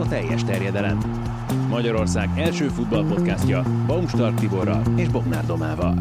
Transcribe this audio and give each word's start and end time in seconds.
a 0.00 0.08
teljes 0.08 0.44
terjedelem. 0.44 0.98
Magyarország 1.68 2.28
első 2.36 2.68
futballpodcastja 2.68 3.64
Baumstark 3.86 4.40
Tiborral 4.40 4.82
és 4.96 5.08
Bognár 5.08 5.46
Domával. 5.46 5.94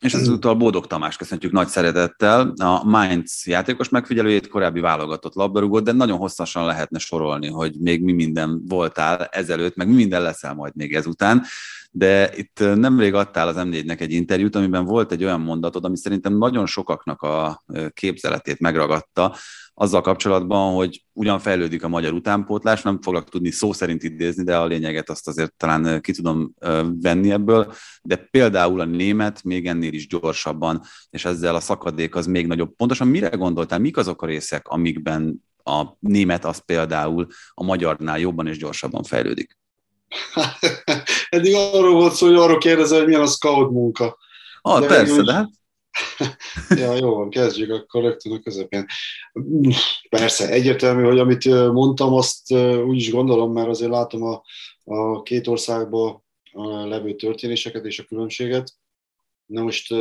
És 0.00 0.14
ezúttal 0.14 0.54
Bódog 0.54 0.86
Tamás 0.86 1.16
köszöntjük 1.16 1.52
nagy 1.52 1.68
szeretettel. 1.68 2.52
A 2.56 2.84
Mainz 2.84 3.42
játékos 3.46 3.88
megfigyelőjét, 3.88 4.48
korábbi 4.48 4.80
válogatott 4.80 5.34
labdarúgót, 5.34 5.84
de 5.84 5.92
nagyon 5.92 6.18
hosszasan 6.18 6.64
lehetne 6.64 6.98
sorolni, 6.98 7.48
hogy 7.48 7.74
még 7.80 8.02
mi 8.02 8.12
minden 8.12 8.62
voltál 8.68 9.24
ezelőtt, 9.24 9.76
meg 9.76 9.88
mi 9.88 9.94
minden 9.94 10.22
leszel 10.22 10.54
majd 10.54 10.76
még 10.76 10.94
ezután. 10.94 11.42
De 11.96 12.36
itt 12.36 12.58
nemrég 12.58 13.14
adtál 13.14 13.48
az 13.48 13.56
M4-nek 13.58 14.00
egy 14.00 14.12
interjút, 14.12 14.54
amiben 14.54 14.84
volt 14.84 15.12
egy 15.12 15.24
olyan 15.24 15.40
mondatod, 15.40 15.84
ami 15.84 15.96
szerintem 15.96 16.36
nagyon 16.36 16.66
sokaknak 16.66 17.22
a 17.22 17.62
képzeletét 17.92 18.60
megragadta, 18.60 19.36
azzal 19.74 20.00
kapcsolatban, 20.00 20.74
hogy 20.74 21.04
ugyan 21.12 21.38
fejlődik 21.38 21.84
a 21.84 21.88
magyar 21.88 22.12
utánpótlás, 22.12 22.82
nem 22.82 23.02
foglak 23.02 23.28
tudni 23.28 23.50
szó 23.50 23.72
szerint 23.72 24.02
idézni, 24.02 24.44
de 24.44 24.56
a 24.56 24.66
lényeget 24.66 25.10
azt 25.10 25.28
azért 25.28 25.54
talán 25.56 26.00
ki 26.00 26.12
tudom 26.12 26.54
venni 27.00 27.30
ebből, 27.30 27.72
de 28.02 28.16
például 28.16 28.80
a 28.80 28.84
német 28.84 29.42
még 29.42 29.66
ennél 29.66 29.92
is 29.92 30.06
gyorsabban, 30.06 30.82
és 31.10 31.24
ezzel 31.24 31.54
a 31.54 31.60
szakadék 31.60 32.14
az 32.14 32.26
még 32.26 32.46
nagyobb. 32.46 32.74
Pontosan 32.76 33.08
mire 33.08 33.28
gondoltál, 33.28 33.78
mik 33.78 33.96
azok 33.96 34.22
a 34.22 34.26
részek, 34.26 34.68
amikben 34.68 35.44
a 35.64 35.84
német 35.98 36.44
az 36.44 36.58
például 36.58 37.26
a 37.54 37.64
magyarnál 37.64 38.18
jobban 38.18 38.46
és 38.46 38.58
gyorsabban 38.58 39.02
fejlődik? 39.02 39.58
Eddig 41.34 41.54
arról 41.54 41.94
volt 41.94 42.12
szó, 42.12 42.26
hogy 42.26 42.36
arról 42.36 42.58
kérdezel, 42.58 42.98
hogy 42.98 43.06
milyen 43.06 43.22
a 43.22 43.26
scout 43.26 43.70
munka. 43.70 44.18
Ah, 44.60 44.80
de 44.80 44.86
persze, 44.86 45.22
de 45.22 45.32
hát 45.32 45.50
ja, 46.80 46.94
jó 46.94 47.14
van, 47.14 47.30
kezdjük 47.30 47.70
akkor 47.70 48.02
rögtön 48.02 48.32
a 48.32 48.40
közepén. 48.40 48.86
Persze, 50.08 50.48
egyértelmű, 50.48 51.02
hogy 51.02 51.18
amit 51.18 51.44
mondtam, 51.72 52.12
azt 52.12 52.52
úgy 52.86 52.96
is 52.96 53.10
gondolom, 53.10 53.52
mert 53.52 53.68
azért 53.68 53.90
látom 53.90 54.22
a, 54.22 54.42
a 54.84 55.22
két 55.22 55.46
országban 55.46 56.24
levő 56.84 57.14
történéseket 57.14 57.84
és 57.84 57.98
a 57.98 58.04
különbséget. 58.04 58.72
Na 59.46 59.62
most, 59.62 59.94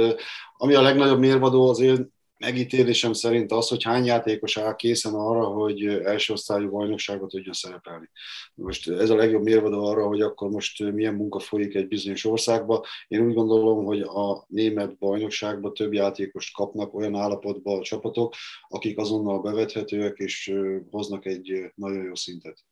ami 0.58 0.74
a 0.74 0.82
legnagyobb 0.82 1.20
mérvadó 1.20 1.70
az 1.70 1.80
én 1.80 2.14
megítélésem 2.38 3.14
szerint 3.14 3.52
az, 3.52 3.68
hogy 3.68 3.84
hány 3.84 4.06
játékos 4.06 4.58
áll 4.58 4.76
készen 4.76 5.14
arra, 5.14 5.44
hogy 5.44 5.86
első 5.86 6.34
osztályú 6.34 6.70
bajnokságot 6.70 7.30
tudjon 7.30 7.54
szerepelni. 7.54 8.10
Most 8.56 8.90
ez 8.90 9.10
a 9.10 9.16
legjobb 9.16 9.44
mérvadó 9.44 9.86
arra, 9.86 10.08
hogy 10.08 10.22
akkor 10.22 10.50
most 10.50 10.92
milyen 10.92 11.14
munka 11.14 11.40
folyik 11.40 11.76
egy 11.76 11.88
bizonyos 11.88 12.26
országba. 12.26 12.86
Én 13.08 13.26
úgy 13.26 13.34
gondolom, 13.34 13.86
hogy 13.86 14.02
a 14.02 14.46
német 14.48 14.98
bajnokságban 14.98 15.74
több 15.74 15.94
játékost 15.94 16.56
kapnak 16.56 16.94
olyan 16.94 17.16
állapotban 17.16 17.80
a 17.80 17.84
csapatok, 17.84 18.34
akik 18.68 18.98
azonnal 18.98 19.42
bevethetőek 19.42 20.18
és 20.18 20.54
hoznak 20.90 21.26
egy 21.26 21.72
nagyon 21.76 22.04
jó 22.04 22.16
szintet. 22.16 22.64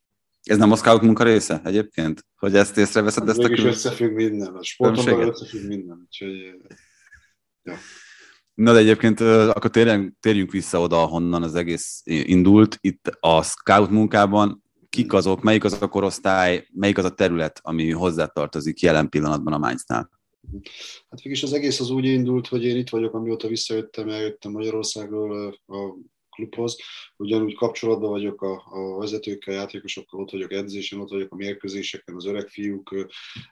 Ez 0.44 0.58
nem 0.58 0.72
a 0.72 0.76
scout 0.76 1.02
munka 1.02 1.24
része 1.24 1.62
egyébként? 1.64 2.26
Hogy 2.36 2.56
ezt 2.56 2.78
észreveszed? 2.78 3.30
Ezt 3.30 3.40
a 3.40 3.50
összefügg 3.52 4.12
minden. 4.12 4.56
A 4.56 4.64
sportomban 4.64 5.28
összefügg 5.28 5.68
minden. 5.68 6.02
Úgyhogy, 6.06 6.32
ja. 7.64 7.78
Na 8.54 8.74
de 8.74 8.80
egyébként 8.80 9.20
akkor 9.20 9.70
térjünk, 9.70 10.14
térjünk 10.20 10.52
vissza 10.52 10.80
oda, 10.80 11.02
ahonnan 11.02 11.44
az 11.44 11.56
egész 11.56 12.02
indult. 12.06 12.78
Itt 12.82 13.18
a 13.20 13.44
scout 13.44 13.90
munkában 13.90 14.64
kik 14.90 15.14
azok, 15.14 15.42
melyik 15.42 15.64
az 15.64 15.82
a 15.82 15.88
korosztály, 15.88 16.68
melyik 16.74 16.98
az 16.98 17.06
a 17.06 17.14
terület, 17.14 17.60
ami 17.64 17.92
hozzátartozik 17.92 18.80
jelen 18.80 19.10
pillanatban 19.10 19.54
a 19.54 19.58
Mainznál? 19.58 20.10
Hát 21.10 21.24
mégis 21.24 21.44
az 21.44 21.54
egész 21.54 21.80
az 21.80 21.90
úgy 21.90 22.06
indult, 22.06 22.48
hogy 22.48 22.66
én 22.66 22.78
itt 22.78 22.90
vagyok, 22.90 23.14
amióta 23.14 23.48
visszajöttem, 23.48 24.10
eljöttem 24.10 24.52
Magyarországról 24.52 25.48
a 25.68 25.96
klubhoz, 26.30 26.78
ugyanúgy 27.18 27.56
kapcsolatban 27.56 28.10
vagyok 28.10 28.42
a, 28.42 28.64
a 28.66 28.98
vezetőkkel, 28.98 29.54
játékosokkal, 29.54 30.22
ott 30.22 30.32
vagyok 30.32 30.52
edzésen, 30.52 31.00
ott 31.00 31.10
vagyok 31.10 31.32
a 31.32 31.36
mérkőzéseken, 31.36 32.16
az 32.16 32.26
öreg 32.26 32.48
fiúk 32.48 32.92
ö, 32.92 33.04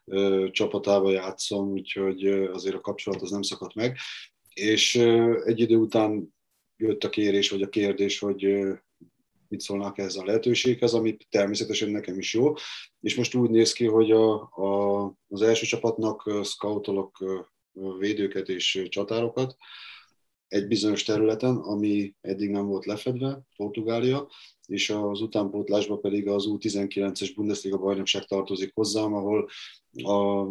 ö, 0.05 0.47
csapatával 0.51 1.11
játszom, 1.11 1.69
úgyhogy 1.69 2.27
azért 2.27 2.75
a 2.75 2.81
kapcsolat 2.81 3.21
az 3.21 3.31
nem 3.31 3.41
szakadt 3.41 3.73
meg 3.73 3.97
és 4.53 4.95
egy 5.45 5.59
idő 5.59 5.75
után 5.75 6.35
jött 6.77 7.03
a 7.03 7.09
kérés, 7.09 7.49
vagy 7.49 7.61
a 7.61 7.69
kérdés, 7.69 8.19
hogy 8.19 8.67
mit 9.47 9.61
szólnak 9.61 9.97
ez 9.97 10.15
a 10.15 10.25
lehetőséghez, 10.25 10.93
amit 10.93 11.27
természetesen 11.29 11.89
nekem 11.89 12.17
is 12.17 12.33
jó. 12.33 12.53
És 12.99 13.15
most 13.15 13.35
úgy 13.35 13.49
néz 13.49 13.73
ki, 13.73 13.85
hogy 13.85 14.11
a, 14.11 14.41
a, 14.41 15.03
az 15.27 15.41
első 15.41 15.65
csapatnak 15.65 16.31
scoutolok 16.43 17.17
védőket 17.99 18.49
és 18.49 18.85
csatárokat 18.89 19.55
egy 20.49 20.67
bizonyos 20.67 21.03
területen, 21.03 21.55
ami 21.55 22.15
eddig 22.21 22.49
nem 22.49 22.65
volt 22.65 22.85
lefedve, 22.85 23.41
Portugália, 23.55 24.29
és 24.67 24.89
az 24.89 25.21
utánpótlásban 25.21 26.01
pedig 26.01 26.27
az 26.27 26.45
U19-es 26.47 27.31
Bundesliga 27.35 27.77
bajnokság 27.77 28.25
tartozik 28.25 28.71
hozzám, 28.73 29.13
ahol 29.13 29.49
a 29.91 30.47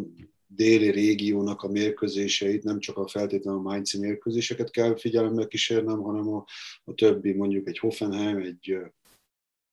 déli 0.48 0.91
régiónak 0.91 1.62
a 1.62 1.69
mérkőzéseit, 1.69 2.62
nem 2.62 2.78
csak 2.78 2.97
a 2.97 3.09
feltétlenül 3.09 3.60
a 3.60 3.62
Mainz 3.62 3.92
mérkőzéseket 3.92 4.70
kell 4.70 4.97
figyelemmel 4.97 5.47
kísérnem, 5.47 6.03
hanem 6.03 6.28
a, 6.28 6.44
a 6.84 6.94
többi, 6.94 7.32
mondjuk 7.32 7.69
egy 7.69 7.78
Hoffenheim, 7.78 8.36
egy, 8.36 8.78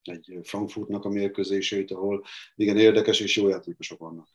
egy 0.01 0.39
Frankfurtnak 0.43 1.05
a 1.05 1.09
mérkőzéseit, 1.09 1.91
ahol 1.91 2.23
igen 2.55 2.77
érdekes 2.77 3.19
és 3.19 3.37
jó 3.37 3.47
játékosok 3.47 3.99
vannak. 3.99 4.27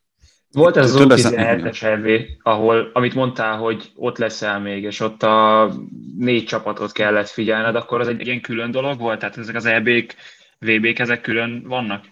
Volt 0.52 0.76
ez 0.76 0.94
az 0.94 1.06
17-es 1.08 1.82
EV, 1.82 2.26
ahol, 2.42 2.90
amit 2.92 3.14
mondtál, 3.14 3.58
hogy 3.58 3.90
ott 3.94 4.18
leszel 4.18 4.60
még, 4.60 4.82
és 4.82 5.00
ott 5.00 5.22
a 5.22 5.72
négy 6.16 6.44
csapatot 6.44 6.92
kellett 6.92 7.28
figyelned, 7.28 7.74
akkor 7.74 8.00
az 8.00 8.08
egy 8.08 8.26
ilyen 8.26 8.40
külön 8.40 8.70
dolog 8.70 8.98
volt? 8.98 9.18
Tehát 9.18 9.36
ezek 9.36 9.54
az 9.54 9.64
EB-k, 9.64 10.14
VB-k, 10.58 10.98
ezek 10.98 11.20
külön 11.20 11.62
vannak? 11.66 12.04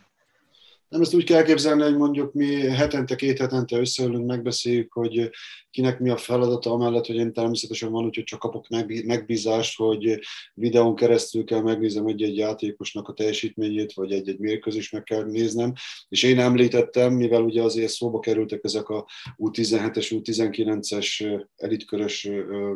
Nem 0.89 1.01
ezt 1.01 1.15
úgy 1.15 1.25
kell 1.25 1.43
képzelni, 1.43 1.83
hogy 1.83 1.97
mondjuk 1.97 2.33
mi 2.33 2.61
hetente, 2.61 3.15
két 3.15 3.39
hetente 3.39 3.79
összeülünk, 3.79 4.27
megbeszéljük, 4.27 4.93
hogy 4.93 5.31
kinek 5.71 5.99
mi 5.99 6.11
a 6.11 6.17
feladata, 6.17 6.71
amellett, 6.71 7.07
hogy 7.07 7.17
én 7.17 7.33
természetesen 7.33 7.91
van, 7.91 8.05
úgyhogy 8.05 8.25
csak 8.25 8.39
kapok 8.39 8.69
megbízást, 9.05 9.77
hogy 9.77 10.19
videón 10.55 10.95
keresztül 10.95 11.45
kell 11.45 11.61
megnézem 11.61 12.07
egy-egy 12.07 12.37
játékosnak 12.37 13.09
a 13.09 13.13
teljesítményét, 13.13 13.93
vagy 13.93 14.13
egy-egy 14.13 14.39
mérkőzést 14.39 14.93
meg 14.93 15.03
kell 15.03 15.25
néznem. 15.25 15.73
És 16.09 16.23
én 16.23 16.39
említettem, 16.39 17.13
mivel 17.13 17.43
ugye 17.43 17.63
azért 17.63 17.93
szóba 17.93 18.19
kerültek 18.19 18.65
ezek 18.65 18.89
a 18.89 19.07
U17-es, 19.37 20.21
U19-es 20.25 21.41
elitkörös 21.57 22.29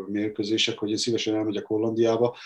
mérkőzések, 0.06 0.78
hogy 0.78 0.90
én 0.90 0.96
szívesen 0.96 1.34
elmegyek 1.34 1.66
Hollandiába, 1.66 2.36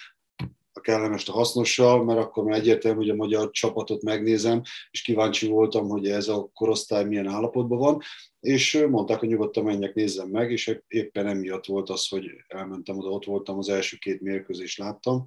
a 0.76 0.80
kellemes 0.80 1.28
a 1.28 1.32
hasznossal, 1.32 2.04
mert 2.04 2.18
akkor 2.18 2.44
már 2.44 2.58
egyértelmű, 2.58 2.98
hogy 2.98 3.10
a 3.10 3.14
magyar 3.14 3.50
csapatot 3.50 4.02
megnézem, 4.02 4.62
és 4.90 5.02
kíváncsi 5.02 5.48
voltam, 5.48 5.88
hogy 5.88 6.08
ez 6.08 6.28
a 6.28 6.50
korosztály 6.54 7.04
milyen 7.04 7.26
állapotban 7.26 7.78
van, 7.78 8.00
és 8.40 8.86
mondták, 8.90 9.18
hogy 9.18 9.28
nyugodtan 9.28 9.64
menjek, 9.64 9.94
nézzem 9.94 10.28
meg, 10.28 10.50
és 10.50 10.80
éppen 10.88 11.26
emiatt 11.26 11.64
volt 11.64 11.90
az, 11.90 12.08
hogy 12.08 12.30
elmentem 12.48 12.98
oda, 12.98 13.08
ott 13.08 13.24
voltam, 13.24 13.58
az 13.58 13.68
első 13.68 13.96
két 13.96 14.20
mérkőzést 14.20 14.78
láttam, 14.78 15.26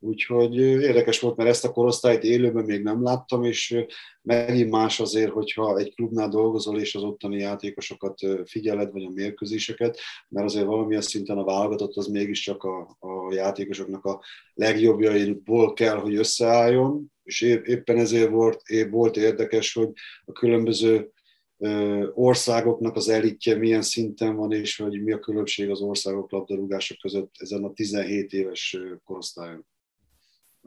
Úgyhogy 0.00 0.56
érdekes 0.56 1.20
volt, 1.20 1.36
mert 1.36 1.48
ezt 1.48 1.64
a 1.64 1.72
korosztályt 1.72 2.22
élőben 2.22 2.64
még 2.64 2.82
nem 2.82 3.02
láttam, 3.02 3.44
és 3.44 3.84
megint 4.22 4.70
más 4.70 5.00
azért, 5.00 5.30
hogyha 5.30 5.78
egy 5.78 5.94
klubnál 5.94 6.28
dolgozol, 6.28 6.80
és 6.80 6.94
az 6.94 7.02
ottani 7.02 7.38
játékosokat 7.38 8.18
figyeled, 8.44 8.92
vagy 8.92 9.04
a 9.04 9.10
mérkőzéseket, 9.10 9.98
mert 10.28 10.46
azért 10.46 10.66
valamilyen 10.66 11.02
szinten 11.02 11.38
a 11.38 11.44
válogatott 11.44 11.96
az 11.96 12.06
mégiscsak 12.06 12.62
a, 12.62 12.96
a 12.98 13.34
játékosoknak 13.34 14.04
a 14.04 14.22
legjobbjaiból 14.54 15.72
kell, 15.72 15.96
hogy 15.96 16.16
összeálljon, 16.16 17.12
és 17.22 17.40
éppen 17.40 17.98
ezért 17.98 18.30
volt, 18.30 18.62
volt 18.90 19.16
érdekes, 19.16 19.72
hogy 19.72 19.90
a 20.24 20.32
különböző 20.32 21.12
országoknak 22.14 22.96
az 22.96 23.08
elitje 23.08 23.56
milyen 23.56 23.82
szinten 23.82 24.36
van, 24.36 24.52
és 24.52 24.76
hogy 24.76 25.02
mi 25.02 25.12
a 25.12 25.18
különbség 25.18 25.70
az 25.70 25.80
országok 25.80 26.30
labdarúgások 26.30 26.98
között 26.98 27.34
ezen 27.38 27.64
a 27.64 27.72
17 27.72 28.32
éves 28.32 28.78
korosztályon. 29.04 29.66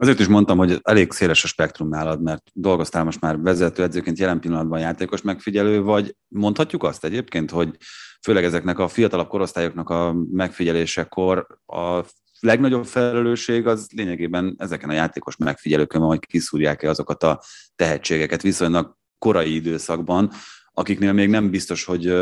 Azért 0.02 0.20
is 0.20 0.26
mondtam, 0.26 0.58
hogy 0.58 0.80
elég 0.82 1.12
széles 1.12 1.44
a 1.44 1.46
spektrum 1.46 1.88
nálad, 1.88 2.22
mert 2.22 2.42
dolgoztál 2.52 3.04
most 3.04 3.20
már 3.20 3.40
vezető 3.40 3.82
edzőként, 3.82 4.18
jelen 4.18 4.40
pillanatban 4.40 4.80
játékos 4.80 5.22
megfigyelő, 5.22 5.82
vagy 5.82 6.16
mondhatjuk 6.28 6.82
azt 6.82 7.04
egyébként, 7.04 7.50
hogy 7.50 7.76
főleg 8.22 8.44
ezeknek 8.44 8.78
a 8.78 8.88
fiatalabb 8.88 9.28
korosztályoknak 9.28 9.90
a 9.90 10.14
megfigyelésekor 10.30 11.46
a 11.66 12.04
legnagyobb 12.40 12.84
felelősség 12.84 13.66
az 13.66 13.88
lényegében 13.96 14.54
ezeken 14.58 14.88
a 14.88 14.92
játékos 14.92 15.36
megfigyelőkön 15.36 16.00
van, 16.00 16.10
hogy 16.10 16.26
kiszúrják-e 16.26 16.88
azokat 16.88 17.22
a 17.22 17.40
tehetségeket 17.76 18.42
viszonylag 18.42 18.96
korai 19.18 19.54
időszakban, 19.54 20.30
akiknél 20.72 21.12
még 21.12 21.28
nem 21.28 21.50
biztos, 21.50 21.84
hogy 21.84 22.14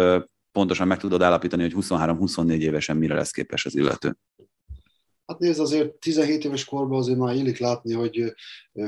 pontosan 0.52 0.86
meg 0.86 0.98
tudod 0.98 1.22
állapítani, 1.22 1.62
hogy 1.62 1.74
23-24 1.76 2.58
évesen 2.58 2.96
mire 2.96 3.14
lesz 3.14 3.30
képes 3.30 3.66
az 3.66 3.76
illető. 3.76 4.16
Hát 5.30 5.38
nézd, 5.38 5.60
azért 5.60 5.94
17 5.94 6.44
éves 6.44 6.64
korban 6.64 6.98
azért 6.98 7.18
már 7.18 7.34
illik 7.34 7.58
látni, 7.58 7.94
hogy 7.94 8.34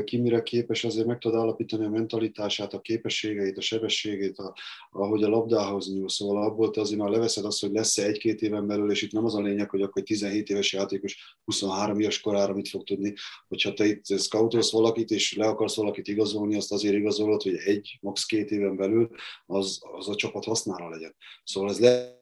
ki 0.04 0.16
mire 0.16 0.42
képes, 0.42 0.84
azért 0.84 1.06
meg 1.06 1.18
tud 1.18 1.34
állapítani 1.34 1.84
a 1.84 1.88
mentalitását, 1.88 2.72
a 2.72 2.80
képességeit, 2.80 3.58
a 3.58 3.60
sebességét, 3.60 4.38
a, 4.38 4.54
ahogy 4.90 5.22
a 5.22 5.28
labdához 5.28 5.92
nyúl. 5.92 6.08
Szóval 6.08 6.42
abból 6.42 6.70
te 6.70 6.80
azért 6.80 7.00
már 7.00 7.10
leveszed 7.10 7.44
azt, 7.44 7.60
hogy 7.60 7.72
lesz-e 7.72 8.04
egy-két 8.04 8.42
éven 8.42 8.66
belül, 8.66 8.90
és 8.90 9.02
itt 9.02 9.12
nem 9.12 9.24
az 9.24 9.34
a 9.34 9.40
lényeg, 9.40 9.70
hogy 9.70 9.82
akkor 9.82 10.02
egy 10.02 10.08
17 10.08 10.48
éves 10.48 10.72
játékos 10.72 11.38
23 11.44 12.00
éves 12.00 12.20
korára 12.20 12.54
mit 12.54 12.68
fog 12.68 12.84
tudni. 12.84 13.14
Hogyha 13.48 13.72
te 13.72 13.86
itt 13.86 14.20
scoutolsz 14.20 14.72
valakit, 14.72 15.10
és 15.10 15.34
le 15.36 15.46
akarsz 15.46 15.76
valakit 15.76 16.08
igazolni, 16.08 16.56
azt 16.56 16.72
azért 16.72 16.94
igazolod, 16.94 17.42
hogy 17.42 17.56
egy, 17.56 17.98
max. 18.00 18.24
két 18.24 18.50
éven 18.50 18.76
belül 18.76 19.10
az, 19.46 19.80
az 19.96 20.08
a 20.08 20.14
csapat 20.14 20.44
hasznára 20.44 20.88
legyen. 20.88 21.14
Szóval 21.44 21.70
ez 21.70 21.80
le 21.80 22.20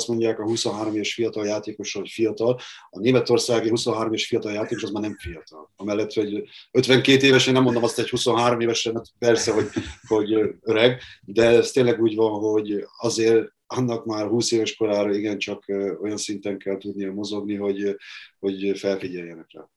azt 0.00 0.08
mondják 0.08 0.38
a 0.38 0.42
23 0.42 0.94
éves 0.94 1.14
fiatal 1.14 1.46
játékos, 1.46 1.92
hogy 1.92 2.08
fiatal. 2.08 2.60
A 2.90 2.98
németországi 2.98 3.68
23 3.68 4.06
éves 4.06 4.26
fiatal 4.26 4.52
játékos 4.52 4.82
az 4.82 4.90
már 4.90 5.02
nem 5.02 5.16
fiatal. 5.18 5.72
Amellett, 5.76 6.12
hogy 6.12 6.48
52 6.70 7.26
évesen 7.26 7.52
nem 7.52 7.62
mondom 7.62 7.82
azt, 7.82 7.96
hogy 7.96 8.08
23 8.08 8.60
évesen, 8.60 8.92
mert 8.92 9.06
persze, 9.18 9.52
hogy, 9.52 9.66
hogy 10.06 10.32
öreg, 10.62 11.00
de 11.20 11.44
ez 11.44 11.70
tényleg 11.70 12.00
úgy 12.00 12.14
van, 12.14 12.40
hogy 12.40 12.84
azért 12.98 13.52
annak 13.66 14.04
már 14.04 14.26
20 14.26 14.52
éves 14.52 14.74
korára 14.74 15.14
igencsak 15.14 15.64
olyan 16.02 16.16
szinten 16.16 16.58
kell 16.58 16.78
tudnia 16.78 17.12
mozogni, 17.12 17.54
hogy, 17.54 17.96
hogy 18.38 18.78
felfigyeljenek 18.78 19.46
rá. 19.52 19.68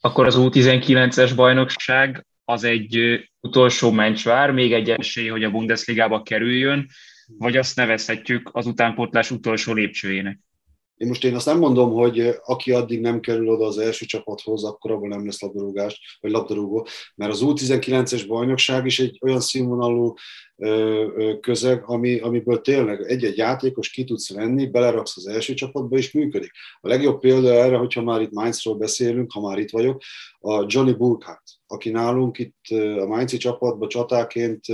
Akkor 0.00 0.26
az 0.26 0.34
U19-es 0.38 1.32
bajnokság 1.36 2.26
az 2.44 2.64
egy 2.64 2.98
utolsó 3.40 3.90
mencsvár, 3.90 4.50
még 4.50 4.72
egy 4.72 4.90
esély, 4.90 5.28
hogy 5.28 5.44
a 5.44 5.50
Bundesligába 5.50 6.22
kerüljön 6.22 6.88
vagy 7.38 7.56
azt 7.56 7.76
nevezhetjük 7.76 8.50
az 8.52 8.66
utánpótlás 8.66 9.30
utolsó 9.30 9.72
lépcsőjének. 9.72 10.38
Én 10.96 11.08
most 11.08 11.24
én 11.24 11.34
azt 11.34 11.46
nem 11.46 11.58
mondom, 11.58 11.92
hogy 11.92 12.38
aki 12.44 12.72
addig 12.72 13.00
nem 13.00 13.20
kerül 13.20 13.48
oda 13.48 13.66
az 13.66 13.78
első 13.78 14.06
csapathoz, 14.06 14.64
akkor 14.64 14.90
abban 14.90 15.08
nem 15.08 15.24
lesz 15.24 15.40
labdarúgást, 15.40 16.00
vagy 16.20 16.30
labdarúgó, 16.30 16.86
mert 17.14 17.32
az 17.32 17.40
U19-es 17.42 18.24
bajnokság 18.28 18.86
is 18.86 19.00
egy 19.00 19.18
olyan 19.22 19.40
színvonalú 19.40 20.14
közeg, 21.40 21.82
ami, 21.86 22.18
amiből 22.18 22.60
tényleg 22.60 23.00
egy-egy 23.00 23.36
játékos 23.36 23.90
ki 23.90 24.04
tudsz 24.04 24.34
venni, 24.34 24.66
beleraksz 24.66 25.16
az 25.16 25.26
első 25.26 25.54
csapatba, 25.54 25.96
és 25.96 26.12
működik. 26.12 26.50
A 26.80 26.88
legjobb 26.88 27.20
példa 27.20 27.52
erre, 27.52 27.76
hogyha 27.76 28.02
már 28.02 28.20
itt 28.20 28.32
Mainzról 28.32 28.76
beszélünk, 28.76 29.32
ha 29.32 29.40
már 29.40 29.58
itt 29.58 29.70
vagyok, 29.70 30.02
a 30.40 30.64
Johnny 30.66 30.92
Burkhardt, 30.92 31.50
aki 31.66 31.90
nálunk 31.90 32.38
itt 32.38 32.64
a 33.00 33.06
Mainzi 33.06 33.36
csapatban 33.36 33.88
csatáként 33.88 34.64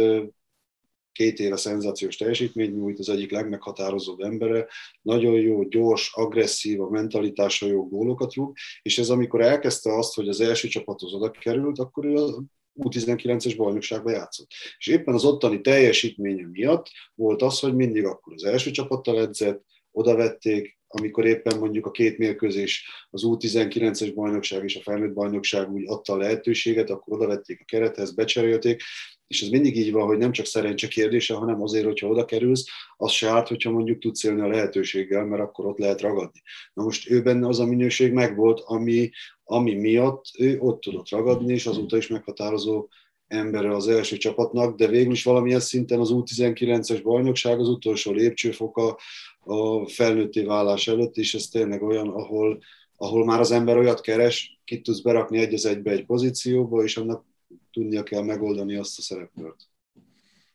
két 1.13 1.39
éve 1.39 1.57
szenzációs 1.57 2.17
teljesítmény 2.17 2.75
nyújt, 2.75 2.99
az 2.99 3.09
egyik 3.09 3.31
legmeghatározóbb 3.31 4.21
embere, 4.21 4.67
nagyon 5.03 5.35
jó, 5.35 5.63
gyors, 5.63 6.13
agresszív, 6.15 6.81
a 6.81 6.91
mentalitása 6.91 7.67
jó 7.67 7.89
gólokat 7.89 8.35
rúg, 8.35 8.57
és 8.83 8.99
ez 8.99 9.11
amikor 9.11 9.41
elkezdte 9.41 9.97
azt, 9.97 10.15
hogy 10.15 10.29
az 10.29 10.41
első 10.41 10.69
csapathoz 10.69 11.13
oda 11.13 11.31
került, 11.31 11.79
akkor 11.79 12.05
ő 12.05 12.15
a 12.15 12.43
U19-es 12.75 13.55
bajnokságban 13.57 14.13
játszott. 14.13 14.51
És 14.79 14.87
éppen 14.87 15.15
az 15.15 15.25
ottani 15.25 15.61
teljesítménye 15.61 16.47
miatt 16.47 16.87
volt 17.15 17.43
az, 17.43 17.59
hogy 17.59 17.75
mindig 17.75 18.05
akkor 18.05 18.33
az 18.33 18.45
első 18.45 18.71
csapattal 18.71 19.21
edzett, 19.21 19.65
oda 19.93 20.17
vették, 20.17 20.79
amikor 20.87 21.27
éppen 21.27 21.59
mondjuk 21.59 21.87
a 21.87 21.91
két 21.91 22.19
mérkőzés, 22.19 22.89
az 23.11 23.23
U19-es 23.25 24.13
bajnokság 24.15 24.65
és 24.65 24.77
a 24.77 24.81
felnőtt 24.81 25.13
bajnokság 25.13 25.73
úgy 25.73 25.85
adta 25.87 26.13
a 26.13 26.17
lehetőséget, 26.17 26.91
akkor 26.91 27.17
oda 27.17 27.27
vették 27.27 27.61
a 27.61 27.65
kerethez, 27.65 28.15
becserélték, 28.15 28.83
és 29.31 29.43
ez 29.43 29.49
mindig 29.49 29.77
így 29.77 29.93
van, 29.93 30.07
hogy 30.07 30.19
nem 30.19 30.33
csak 30.33 30.47
szerencse 30.47 30.89
kérdése, 30.89 31.35
hanem 31.35 31.63
azért, 31.63 31.85
hogyha 31.85 32.09
oda 32.09 32.25
kerülsz, 32.25 32.65
az 32.97 33.11
se 33.11 33.29
árt, 33.29 33.49
hogyha 33.49 33.71
mondjuk 33.71 33.99
tudsz 33.99 34.25
élni 34.25 34.41
a 34.41 34.49
lehetőséggel, 34.49 35.25
mert 35.25 35.43
akkor 35.43 35.67
ott 35.67 35.79
lehet 35.79 36.01
ragadni. 36.01 36.43
Na 36.75 36.83
most 36.83 37.11
ő 37.11 37.23
benne 37.23 37.49
az 37.49 37.61
a 37.61 37.67
minőség 37.67 38.13
megvolt, 38.13 38.61
ami, 38.65 39.11
ami 39.45 39.75
miatt 39.75 40.25
ő 40.39 40.59
ott 40.59 40.81
tudott 40.81 41.09
ragadni, 41.09 41.53
és 41.53 41.67
azóta 41.67 41.97
is 41.97 42.07
meghatározó 42.07 42.89
embere 43.27 43.75
az 43.75 43.89
első 43.89 44.17
csapatnak, 44.17 44.77
de 44.77 44.87
végül 44.87 45.13
is 45.13 45.25
valamilyen 45.25 45.61
szinten 45.61 46.01
az 46.01 46.11
U19-es 46.13 47.01
bajnokság 47.03 47.59
az 47.59 47.69
utolsó 47.69 48.13
lépcsőfoka 48.13 48.99
a 49.41 49.89
felnőtté 49.89 50.43
válás 50.43 50.89
előtt, 50.89 51.17
és 51.17 51.35
ez 51.35 51.47
tényleg 51.47 51.83
olyan, 51.83 52.09
ahol, 52.09 52.63
ahol 52.97 53.25
már 53.25 53.41
az 53.41 53.51
ember 53.51 53.77
olyat 53.77 54.01
keres, 54.01 54.61
ki 54.65 54.81
tudsz 54.81 55.01
berakni 55.01 55.39
egy 55.39 55.55
az 55.55 55.67
egybe 55.67 55.91
egy 55.91 56.07
pozícióba, 56.07 56.83
és 56.83 56.97
annak 56.97 57.29
tudnia 57.73 58.03
kell 58.03 58.23
megoldani 58.23 58.77
azt 58.77 58.99
a 58.99 59.03
szerepkört. 59.03 59.69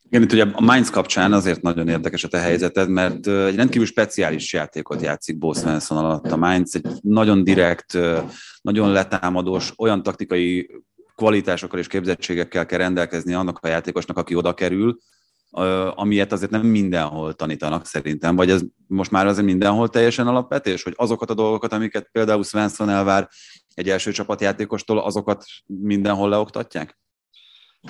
Igen, 0.09 0.21
itt 0.21 0.31
ugye 0.31 0.45
a 0.53 0.61
Mainz 0.61 0.89
kapcsán 0.89 1.33
azért 1.33 1.61
nagyon 1.61 1.87
érdekes 1.87 2.23
a 2.23 2.27
te 2.27 2.37
helyzeted, 2.37 2.89
mert 2.89 3.27
egy 3.27 3.55
rendkívül 3.55 3.87
speciális 3.87 4.53
játékot 4.53 5.01
játszik 5.01 5.37
Bo 5.37 5.53
Svensson 5.53 5.97
alatt 5.97 6.31
a 6.31 6.37
Mainz, 6.37 6.75
egy 6.75 6.87
nagyon 7.01 7.43
direkt, 7.43 7.97
nagyon 8.61 8.91
letámadós, 8.91 9.73
olyan 9.77 10.03
taktikai 10.03 10.69
kvalitásokkal 11.15 11.79
és 11.79 11.87
képzettségekkel 11.87 12.65
kell 12.65 12.77
rendelkezni 12.77 13.33
annak 13.33 13.59
a 13.61 13.67
játékosnak, 13.67 14.17
aki 14.17 14.35
oda 14.35 14.53
kerül, 14.53 14.97
amilyet 15.95 16.31
azért 16.31 16.51
nem 16.51 16.65
mindenhol 16.65 17.33
tanítanak 17.33 17.85
szerintem, 17.85 18.35
vagy 18.35 18.49
ez 18.49 18.61
most 18.87 19.11
már 19.11 19.27
azért 19.27 19.45
mindenhol 19.45 19.89
teljesen 19.89 20.27
alapvetés, 20.27 20.83
hogy 20.83 20.93
azokat 20.95 21.29
a 21.29 21.33
dolgokat, 21.33 21.73
amiket 21.73 22.09
például 22.11 22.43
Svensson 22.43 22.89
elvár 22.89 23.29
egy 23.73 23.89
első 23.89 24.11
csapatjátékostól, 24.11 24.99
azokat 24.99 25.43
mindenhol 25.65 26.29
leoktatják? 26.29 26.97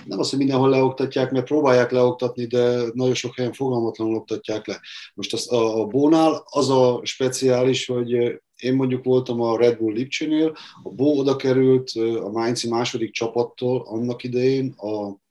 nem 0.05 0.19
az, 0.19 0.29
hogy 0.29 0.39
mindenhol 0.39 0.69
leoktatják, 0.69 1.31
mert 1.31 1.45
próbálják 1.45 1.91
leoktatni, 1.91 2.45
de 2.45 2.83
nagyon 2.93 3.13
sok 3.13 3.35
helyen 3.35 3.53
fogalmatlanul 3.53 4.15
oktatják 4.15 4.67
le. 4.67 4.79
Most 5.13 5.33
az, 5.33 5.51
a, 5.51 5.81
a 5.81 5.85
Bónál 5.85 6.43
az 6.45 6.69
a 6.69 6.99
speciális, 7.03 7.85
hogy 7.85 8.11
én 8.55 8.75
mondjuk 8.75 9.03
voltam 9.03 9.41
a 9.41 9.57
Red 9.57 9.77
Bull 9.77 9.93
Lipcsénél, 9.93 10.55
a 10.83 10.89
Bó 10.89 11.19
oda 11.19 11.35
került 11.35 11.91
a 12.23 12.29
Mainzi 12.29 12.69
második 12.69 13.11
csapattól 13.11 13.81
annak 13.87 14.23
idején 14.23 14.73
a 14.77 15.23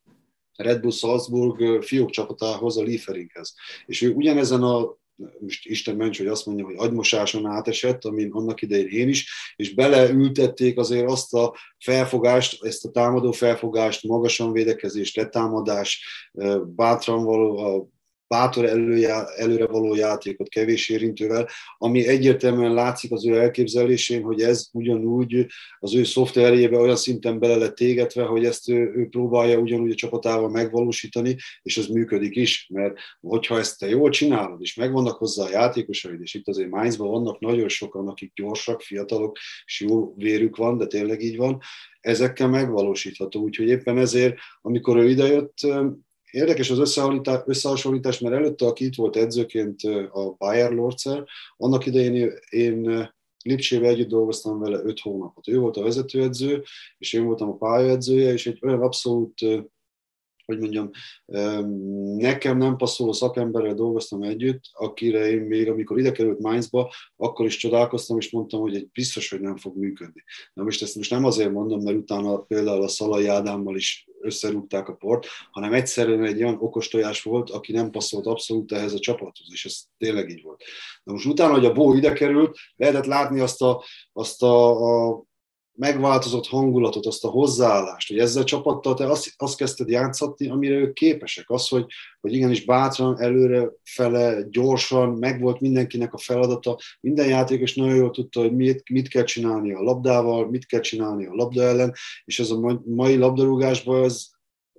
Red 0.57 0.81
Bull 0.81 0.91
Salzburg 0.91 1.83
fiók 1.83 2.11
csapatához, 2.11 2.77
a 2.77 2.83
Lieferinghez. 2.83 3.55
És 3.87 4.03
ő 4.03 4.13
ugyanezen 4.13 4.63
a 4.63 4.97
most 5.41 5.67
Isten 5.67 5.97
ments, 5.97 6.19
hogy 6.19 6.27
azt 6.27 6.47
mondja, 6.47 6.65
hogy 6.65 6.75
agymosáson 6.79 7.47
átesett, 7.47 8.05
amin 8.05 8.31
annak 8.33 8.63
idején 8.63 8.89
én 8.89 9.09
is, 9.09 9.55
és 9.57 9.75
beleültették 9.75 10.79
azért 10.79 11.11
azt 11.11 11.35
a 11.35 11.55
felfogást, 11.79 12.65
ezt 12.65 12.85
a 12.85 12.91
támadó 12.91 13.33
felfogást, 13.33 14.03
magasan 14.03 14.53
védekezés, 14.53 15.15
letámadás, 15.15 16.05
bátran 16.65 17.25
való 17.25 17.59
a 17.59 17.89
bátor 18.29 18.65
előjá, 18.65 19.25
előre 19.37 19.67
való 19.67 19.95
játékot 19.95 20.49
kevés 20.49 20.89
érintővel, 20.89 21.49
ami 21.79 22.07
egyértelműen 22.07 22.75
látszik 22.75 23.13
az 23.13 23.27
ő 23.27 23.39
elképzelésén, 23.39 24.23
hogy 24.23 24.41
ez 24.41 24.69
ugyanúgy 24.73 25.47
az 25.79 25.95
ő 25.95 26.05
szoftverjébe 26.05 26.79
olyan 26.79 26.97
szinten 26.97 27.39
bele 27.39 27.57
lett 27.57 27.81
égetve, 27.81 28.23
hogy 28.25 28.45
ezt 28.45 28.69
ő, 28.69 28.93
ő 28.97 29.09
próbálja 29.09 29.59
ugyanúgy 29.59 29.91
a 29.91 29.95
csapatával 29.95 30.49
megvalósítani, 30.49 31.37
és 31.63 31.77
ez 31.77 31.87
működik 31.87 32.37
is, 32.37 32.69
mert 32.73 32.95
hogyha 33.21 33.59
ezt 33.59 33.79
te 33.79 33.89
jól 33.89 34.11
csinálod, 34.11 34.61
és 34.61 34.75
megvannak 34.75 35.17
hozzá 35.17 35.45
a 35.45 35.51
játékosaid, 35.51 36.21
és 36.21 36.35
itt 36.35 36.49
azért 36.49 36.71
Mainzban 36.71 37.09
vannak 37.09 37.41
nagyon 37.41 37.69
sokan, 37.69 38.09
akik 38.09 38.33
gyorsak, 38.35 38.81
fiatalok, 38.81 39.39
és 39.65 39.81
jó 39.81 40.15
vérük 40.17 40.57
van, 40.57 40.79
de 40.79 40.87
tényleg 40.87 41.23
így 41.23 41.37
van, 41.37 41.61
ezekkel 42.01 42.49
megvalósítható. 42.49 43.41
Úgyhogy 43.41 43.69
éppen 43.69 43.99
ezért, 43.99 44.37
amikor 44.61 44.97
ő 44.97 45.09
idejött, 45.09 45.59
Érdekes 46.35 46.71
az 46.71 46.79
összehasonlítás, 47.47 48.19
mert 48.19 48.35
előtte, 48.35 48.67
aki 48.67 48.85
itt 48.85 48.95
volt 48.95 49.17
edzőként 49.17 49.83
a 50.13 50.35
Bayer 50.39 50.73
Lorzer, 50.73 51.25
annak 51.57 51.87
idején 51.87 52.33
én 52.51 53.11
Lipcsével 53.43 53.89
együtt 53.89 54.09
dolgoztam 54.09 54.59
vele 54.59 54.81
öt 54.85 55.01
hónapot. 55.01 55.49
Ő 55.49 55.59
volt 55.59 55.77
a 55.77 55.83
vezetőedző, 55.83 56.63
és 56.99 57.13
én 57.13 57.25
voltam 57.25 57.49
a 57.49 57.57
pályaedzője, 57.57 58.33
és 58.33 58.47
egy 58.47 58.59
olyan 58.63 58.83
abszolút 58.83 59.41
hogy 60.45 60.59
mondjam, 60.59 60.91
nekem 62.17 62.59
nem 62.59 62.77
passzoló 62.77 63.13
szakemberrel 63.13 63.75
dolgoztam 63.75 64.23
együtt, 64.23 64.63
akire 64.73 65.31
én 65.31 65.41
még, 65.41 65.69
amikor 65.69 65.99
ide 65.99 66.13
került 66.13 66.39
Mainzba, 66.39 66.93
akkor 67.17 67.47
is 67.47 67.57
csodálkoztam, 67.57 68.19
és 68.19 68.31
mondtam, 68.31 68.61
hogy 68.61 68.75
egy 68.75 68.89
biztos, 68.93 69.31
hogy 69.31 69.41
nem 69.41 69.57
fog 69.57 69.77
működni. 69.77 70.25
Na 70.53 70.63
most 70.63 70.83
ezt 70.83 70.97
most 70.97 71.11
nem 71.11 71.25
azért 71.25 71.53
mondom, 71.53 71.83
mert 71.83 71.97
utána 71.97 72.39
például 72.39 72.83
a 72.83 72.89
Szalai 72.89 73.27
Ádámmal 73.27 73.77
is 73.77 74.09
összerúgták 74.25 74.89
a 74.89 74.95
port, 74.95 75.27
hanem 75.51 75.73
egyszerűen 75.73 76.25
egy 76.25 76.43
olyan 76.43 76.57
okos 76.61 76.89
tojás 76.89 77.23
volt, 77.23 77.51
aki 77.51 77.73
nem 77.73 77.91
passzolt 77.91 78.27
abszolút 78.27 78.73
ehhez 78.73 78.93
a 78.93 78.99
csapathoz, 78.99 79.49
és 79.53 79.65
ez 79.65 79.83
tényleg 79.99 80.29
így 80.29 80.43
volt. 80.43 80.63
Na 81.03 81.13
most 81.13 81.27
utána, 81.27 81.53
hogy 81.53 81.65
a 81.65 81.73
Bó 81.73 81.95
ide 81.95 82.13
került, 82.13 82.59
lehetett 82.77 83.05
látni 83.05 83.41
azt 83.41 83.63
a, 83.63 83.85
azt 84.13 84.43
a, 84.43 85.09
a 85.09 85.25
megváltozott 85.77 86.47
hangulatot, 86.47 87.07
azt 87.07 87.25
a 87.25 87.29
hozzáállást, 87.29 88.09
hogy 88.09 88.19
ezzel 88.19 88.43
a 88.43 88.45
csapattal 88.45 88.95
te 88.95 89.11
azt, 89.11 89.33
azt 89.37 89.57
kezdted 89.57 89.89
játszatni, 89.89 90.49
amire 90.49 90.75
ők 90.75 90.93
képesek. 90.93 91.51
Az, 91.51 91.69
hogy, 91.69 91.87
hogy 92.21 92.33
igenis 92.33 92.65
bátran, 92.65 93.21
előre 93.21 93.71
fele, 93.83 94.43
gyorsan, 94.51 95.09
megvolt 95.09 95.61
mindenkinek 95.61 96.15
a 96.15 96.19
feladata. 96.19 96.79
Minden 97.01 97.29
játékos 97.29 97.75
nagyon 97.75 97.95
jól 97.95 98.11
tudta, 98.11 98.41
hogy 98.41 98.55
mit, 98.55 98.89
mit 98.91 99.09
kell 99.09 99.25
csinálni 99.25 99.73
a 99.73 99.83
labdával, 99.83 100.51
mit 100.51 100.67
kell 100.67 100.81
csinálni 100.81 101.27
a 101.27 101.35
labda 101.35 101.63
ellen, 101.63 101.93
és 102.25 102.41
ez 102.41 102.51
a 102.51 102.81
mai 102.85 103.17
labdarúgásban 103.17 104.05
ez, 104.05 104.34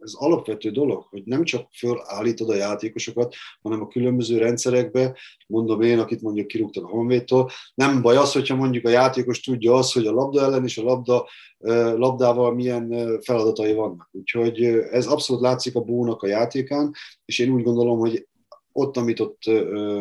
ez 0.06 0.14
alapvető 0.14 0.70
dolog, 0.70 1.06
hogy 1.10 1.24
nem 1.26 1.44
csak 1.44 1.68
fölállítod 1.72 2.50
a 2.50 2.56
játékosokat, 2.56 3.36
hanem 3.62 3.82
a 3.82 3.88
különböző 3.88 4.38
rendszerekbe, 4.38 5.18
mondom 5.48 5.82
én, 5.82 6.00
akit 6.00 6.22
mondjuk 6.22 6.48
kirúgtak 6.48 6.84
a 6.84 6.88
Honvédtól, 6.88 7.50
nem 7.76 8.02
baj 8.02 8.16
az, 8.16 8.32
hogyha 8.32 8.56
mondjuk 8.56 8.86
a 8.86 8.90
játékos 8.90 9.40
tudja 9.40 9.74
azt, 9.74 9.94
hogy 9.94 10.08
a 10.08 10.12
labda 10.12 10.42
ellen 10.42 10.64
és 10.64 10.78
a 10.78 10.84
labda, 10.84 11.28
labdával 11.98 12.54
milyen 12.54 13.18
feladatai 13.22 13.74
vannak. 13.74 14.10
Úgyhogy 14.12 14.64
ez 14.92 15.08
abszolút 15.08 15.42
látszik 15.42 15.76
a 15.76 15.82
Bónak 15.82 16.24
a 16.24 16.28
játékán, 16.28 16.92
és 17.26 17.40
én 17.40 17.52
úgy 17.52 17.64
gondolom, 17.64 18.00
hogy 18.00 18.28
ott, 18.72 18.98
amit 18.98 19.20
ott 19.20 19.40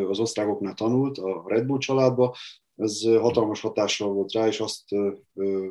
az 0.09 0.19
osztrákoknál 0.19 0.75
tanult, 0.75 1.19
a 1.19 1.45
Red 1.47 1.67
Bull 1.67 1.79
családba, 1.79 2.37
ez 2.77 3.03
hatalmas 3.03 3.61
hatással 3.61 4.09
volt 4.09 4.33
rá, 4.33 4.47
és 4.47 4.61
azt 4.61 4.85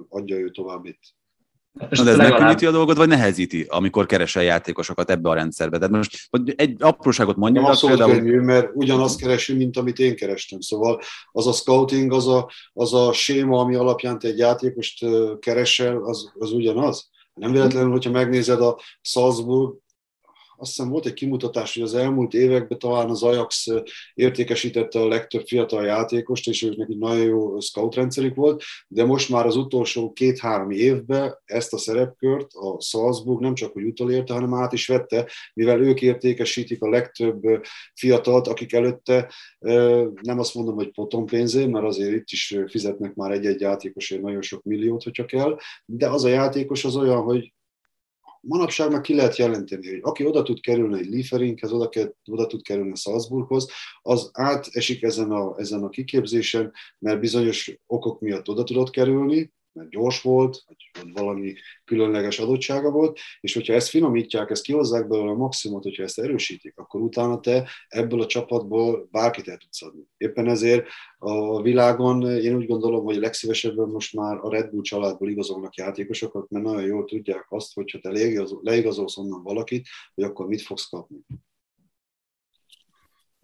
adja 0.10 0.38
ő 0.38 0.52
tovább 0.52 0.86
itt. 0.86 1.02
Na, 1.74 1.88
de 1.88 1.92
ez 1.92 2.00
legalább... 2.00 2.30
megkönnyíti 2.30 2.66
a 2.66 2.72
dolgot, 2.72 2.98
vagy 2.98 3.08
nehezíti, 3.08 3.66
amikor 3.70 4.06
keresel 4.06 4.44
játékosokat 4.44 5.10
ebbe 5.10 5.30
a 5.30 5.34
rendszerbe? 5.34 5.78
Tehát 5.78 5.94
most 5.94 6.28
hogy 6.30 6.54
egy 6.58 6.76
apróságot 6.80 7.36
mondjam. 7.36 7.64
Nem 7.64 7.76
például... 7.82 8.12
könnyű, 8.12 8.40
mert 8.40 8.70
ugyanazt 8.74 9.20
keresünk, 9.20 9.60
mint 9.60 9.78
amit 9.78 10.00
én 10.00 10.16
kerestem. 10.16 10.60
Szóval 10.60 11.02
az 11.32 11.48
a 11.48 11.52
scouting, 11.52 12.14
az 12.14 12.28
a, 12.28 12.52
az 12.74 12.94
a 12.94 13.14
séma, 13.14 13.60
ami 13.60 13.76
alapján 13.76 14.20
te 14.20 14.28
egy 14.28 14.38
játékost 14.38 15.06
keresel, 15.40 16.04
az, 16.04 16.32
az 16.40 16.52
ugyanaz. 16.52 17.10
Nem 17.34 17.52
véletlenül, 17.52 17.92
hogyha 17.92 18.12
megnézed 18.12 18.62
a 18.62 18.80
Salzburg, 19.02 19.76
azt 20.58 20.76
hiszem 20.76 20.90
volt 20.90 21.06
egy 21.06 21.14
kimutatás, 21.14 21.74
hogy 21.74 21.84
az 21.84 21.94
elmúlt 21.94 22.34
években 22.34 22.80
talán 22.80 23.10
az 23.10 23.24
Ajax 23.24 23.68
értékesítette 24.14 25.00
a 25.00 25.08
legtöbb 25.08 25.48
fiatal 25.48 25.86
játékost, 25.86 26.48
és 26.48 26.64
őknek 26.64 26.90
egy 26.90 26.98
nagyon 26.98 27.26
jó 27.26 27.60
scout 27.60 27.96
rendszerük 27.96 28.36
volt, 28.36 28.64
de 28.88 29.06
most 29.06 29.30
már 29.30 29.46
az 29.46 29.56
utolsó 29.56 30.12
két-három 30.12 30.72
évben 30.72 31.38
ezt 31.46 31.74
a 31.74 31.78
szerepkört 31.78 32.54
a 32.54 32.82
Salzburg 32.82 33.42
nem 33.42 33.54
csak 33.54 33.74
hogy 33.74 33.84
utolérte, 33.84 34.34
hanem 34.34 34.54
át 34.54 34.74
is 34.74 34.88
vette, 34.88 35.30
mivel 35.54 35.82
ők 35.82 36.02
értékesítik 36.02 36.82
a 36.82 36.90
legtöbb 36.90 37.42
fiatalt, 37.94 38.48
akik 38.48 38.74
előtte 38.74 39.32
nem 40.22 40.40
azt 40.40 40.54
mondom, 40.54 40.76
hogy 40.76 40.92
potom 40.92 41.26
pénzé, 41.26 41.66
mert 41.66 41.86
azért 41.86 42.14
itt 42.14 42.30
is 42.30 42.58
fizetnek 42.68 43.14
már 43.14 43.32
egy-egy 43.32 43.62
játékosért 43.62 44.22
nagyon 44.22 44.42
sok 44.42 44.64
milliót, 44.64 45.04
hogyha 45.04 45.26
kell, 45.26 45.58
de 45.86 46.10
az 46.10 46.24
a 46.24 46.30
játékos 46.30 46.86
az 46.86 46.96
olyan, 46.96 47.22
hogy 47.22 47.53
manapság 48.48 48.92
meg 48.92 49.02
ki 49.02 49.16
lehet 49.16 49.38
jelenteni, 49.38 49.90
hogy 49.90 50.00
aki 50.02 50.26
oda 50.26 50.44
tud 50.44 50.60
kerülni 50.60 51.00
egy 51.00 51.10
Lieferinkhez, 51.10 51.72
oda, 51.72 51.90
oda 52.32 52.48
tud 52.48 52.62
kerülni 52.62 52.92
a 52.92 52.96
Salzburghoz, 52.96 53.68
az 54.02 54.30
átesik 54.34 55.04
ezen 55.04 55.32
a, 55.32 55.60
ezen 55.60 55.84
a 55.84 55.90
kiképzésen, 55.90 56.74
mert 57.00 57.20
bizonyos 57.20 57.80
okok 57.86 58.20
miatt 58.20 58.50
oda 58.50 58.64
tudott 58.64 58.90
kerülni, 58.90 59.52
mert 59.74 59.90
gyors 59.90 60.22
volt, 60.22 60.64
vagy 60.68 61.12
valami 61.14 61.54
különleges 61.86 62.40
adottsága 62.40 62.92
volt, 62.92 63.20
és 63.42 63.54
hogyha 63.54 63.74
ezt 63.74 63.90
finomítják, 63.90 64.50
ezt 64.50 64.64
kihozzák 64.64 65.08
belőle 65.08 65.32
a 65.32 65.36
maximumot, 65.36 65.84
hogyha 65.84 66.04
ezt 66.04 66.20
erősítik, 66.20 66.78
akkor 66.78 67.02
utána 67.02 67.40
te 67.40 67.70
ebből 67.88 68.22
a 68.22 68.26
csapatból 68.26 69.08
bárkit 69.12 69.48
el 69.48 69.58
tudsz 69.58 69.82
adni. 69.82 70.04
Éppen 70.18 70.48
ezért 70.48 70.88
a 71.18 71.62
világon 71.62 72.22
én 72.22 72.56
úgy 72.56 72.68
gondolom, 72.68 73.04
hogy 73.04 73.16
legszívesebben 73.16 73.90
most 73.90 74.14
már 74.14 74.38
a 74.42 74.50
Red 74.50 74.70
Bull 74.70 74.82
családból 74.82 75.30
igazolnak 75.30 75.76
játékosokat, 75.76 76.50
mert 76.50 76.66
nagyon 76.66 76.86
jól 76.86 77.06
tudják 77.06 77.46
azt, 77.50 77.74
hogyha 77.74 78.00
te 78.00 78.10
leigazolsz 78.62 79.18
onnan 79.18 79.44
valakit, 79.44 79.88
hogy 80.14 80.24
akkor 80.24 80.48
mit 80.48 80.62
fogsz 80.62 80.90
kapni. 80.90 81.18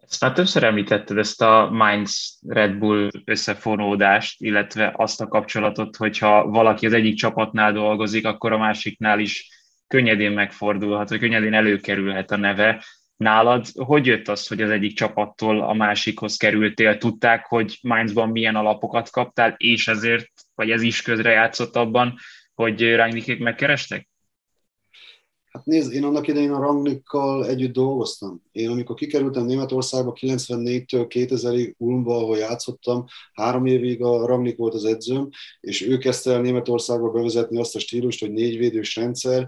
Ezt 0.09 0.21
már 0.21 0.31
többször 0.31 0.63
említetted 0.63 1.17
ezt 1.17 1.41
a 1.41 1.69
Mainz 1.71 2.39
Red 2.47 2.75
Bull 2.75 3.09
összefonódást, 3.25 4.41
illetve 4.41 4.93
azt 4.95 5.21
a 5.21 5.27
kapcsolatot, 5.27 5.95
hogyha 5.95 6.47
valaki 6.47 6.85
az 6.85 6.93
egyik 6.93 7.15
csapatnál 7.15 7.71
dolgozik, 7.71 8.25
akkor 8.25 8.51
a 8.51 8.57
másiknál 8.57 9.19
is 9.19 9.49
könnyedén 9.87 10.31
megfordulhat, 10.31 11.09
vagy 11.09 11.19
könnyedén 11.19 11.53
előkerülhet 11.53 12.31
a 12.31 12.37
neve. 12.37 12.83
Nálad 13.15 13.65
hogy 13.73 14.05
jött 14.05 14.27
az, 14.27 14.47
hogy 14.47 14.61
az 14.61 14.69
egyik 14.69 14.95
csapattól 14.95 15.61
a 15.61 15.73
másikhoz 15.73 16.37
kerültél? 16.37 16.97
Tudták, 16.97 17.45
hogy 17.45 17.77
Mainzban 17.81 18.29
milyen 18.29 18.55
alapokat 18.55 19.09
kaptál, 19.09 19.53
és 19.57 19.87
ezért, 19.87 20.29
vagy 20.55 20.71
ez 20.71 20.81
is 20.81 21.01
közre 21.01 21.31
játszott 21.31 21.75
abban, 21.75 22.15
hogy 22.53 22.95
Rangnickék 22.95 23.39
megkerestek? 23.39 24.08
Hát 25.49 25.65
nézd, 25.65 25.93
én 25.93 26.03
annak 26.03 26.27
idején 26.27 26.51
a 26.51 26.59
Ranglikkal 26.59 27.47
együtt 27.47 27.73
dolgoztam. 27.73 28.41
Én 28.51 28.69
amikor 28.69 28.95
kikerültem 28.95 29.45
Németországba 29.45 30.13
94-től 30.19 31.05
2000-ig 31.09 31.75
Ulmba, 31.77 32.15
ahol 32.15 32.37
játszottam, 32.37 33.05
három 33.33 33.65
évig 33.65 34.03
a 34.03 34.25
Ranglik 34.25 34.57
volt 34.57 34.73
az 34.73 34.85
edzőm, 34.85 35.29
és 35.59 35.87
ő 35.87 35.97
kezdte 35.97 36.31
el 36.31 36.41
Németországba 36.41 37.09
bevezetni 37.09 37.59
azt 37.59 37.75
a 37.75 37.79
stílust, 37.79 38.19
hogy 38.19 38.31
négyvédős 38.31 38.95
rendszer, 38.95 39.47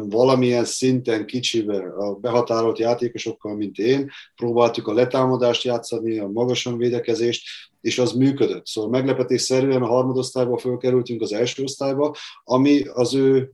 valamilyen 0.00 0.64
szinten 0.64 1.26
kicsibe 1.26 1.78
a 1.78 2.14
behatárolt 2.14 2.78
játékosokkal, 2.78 3.56
mint 3.56 3.78
én, 3.78 4.10
próbáltuk 4.34 4.86
a 4.86 4.92
letámadást 4.92 5.64
játszani, 5.64 6.18
a 6.18 6.28
magasan 6.28 6.76
védekezést, 6.76 7.44
és 7.80 7.98
az 7.98 8.12
működött. 8.12 8.66
Szóval 8.66 8.90
meglepetésszerűen 8.90 9.82
a 9.82 9.86
harmadosztályba 9.86 10.58
fölkerültünk 10.58 11.22
az 11.22 11.32
első 11.32 11.62
osztályba, 11.62 12.14
ami 12.44 12.82
az 12.82 13.14
ő 13.14 13.52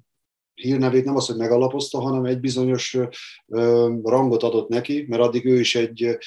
hírnevét 0.62 1.04
nem 1.04 1.16
az, 1.16 1.26
hogy 1.26 1.36
megalapozta, 1.36 2.00
hanem 2.00 2.24
egy 2.24 2.40
bizonyos 2.40 2.96
rangot 4.02 4.42
adott 4.42 4.68
neki, 4.68 5.04
mert 5.08 5.22
addig 5.22 5.44
ő 5.44 5.58
is 5.58 5.74
egy 5.74 6.18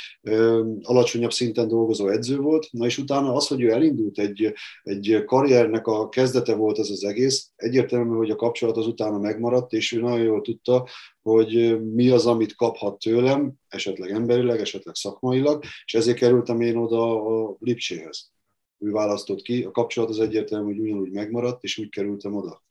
alacsonyabb 0.81 1.31
szinten 1.31 1.67
dolgozó 1.67 2.07
edző 2.07 2.37
volt. 2.37 2.67
Na 2.71 2.85
és 2.85 2.97
utána 2.97 3.33
az, 3.33 3.47
hogy 3.47 3.61
ő 3.61 3.71
elindult, 3.71 4.19
egy, 4.19 4.53
egy 4.83 5.23
karriernek 5.25 5.87
a 5.87 6.09
kezdete 6.09 6.55
volt 6.55 6.79
ez 6.79 6.89
az 6.89 7.03
egész, 7.03 7.51
egyértelmű, 7.55 8.15
hogy 8.15 8.29
a 8.29 8.35
kapcsolat 8.35 8.77
az 8.77 8.87
utána 8.87 9.17
megmaradt, 9.17 9.73
és 9.73 9.91
ő 9.91 10.01
nagyon 10.01 10.25
jól 10.25 10.41
tudta, 10.41 10.87
hogy 11.21 11.81
mi 11.93 12.09
az, 12.09 12.25
amit 12.25 12.55
kaphat 12.55 12.99
tőlem, 12.99 13.53
esetleg 13.67 14.11
emberileg, 14.11 14.59
esetleg 14.59 14.95
szakmailag, 14.95 15.63
és 15.85 15.93
ezért 15.93 16.17
kerültem 16.17 16.61
én 16.61 16.75
oda 16.75 17.25
a 17.25 17.55
Lipcséhez. 17.59 18.31
Ő 18.77 18.91
választott 18.91 19.41
ki, 19.41 19.63
a 19.63 19.71
kapcsolat 19.71 20.09
az 20.09 20.19
egyértelmű, 20.19 20.73
hogy 20.73 20.79
ugyanúgy 20.79 21.11
megmaradt, 21.11 21.63
és 21.63 21.77
úgy 21.77 21.89
kerültem 21.89 22.35
oda. 22.35 22.63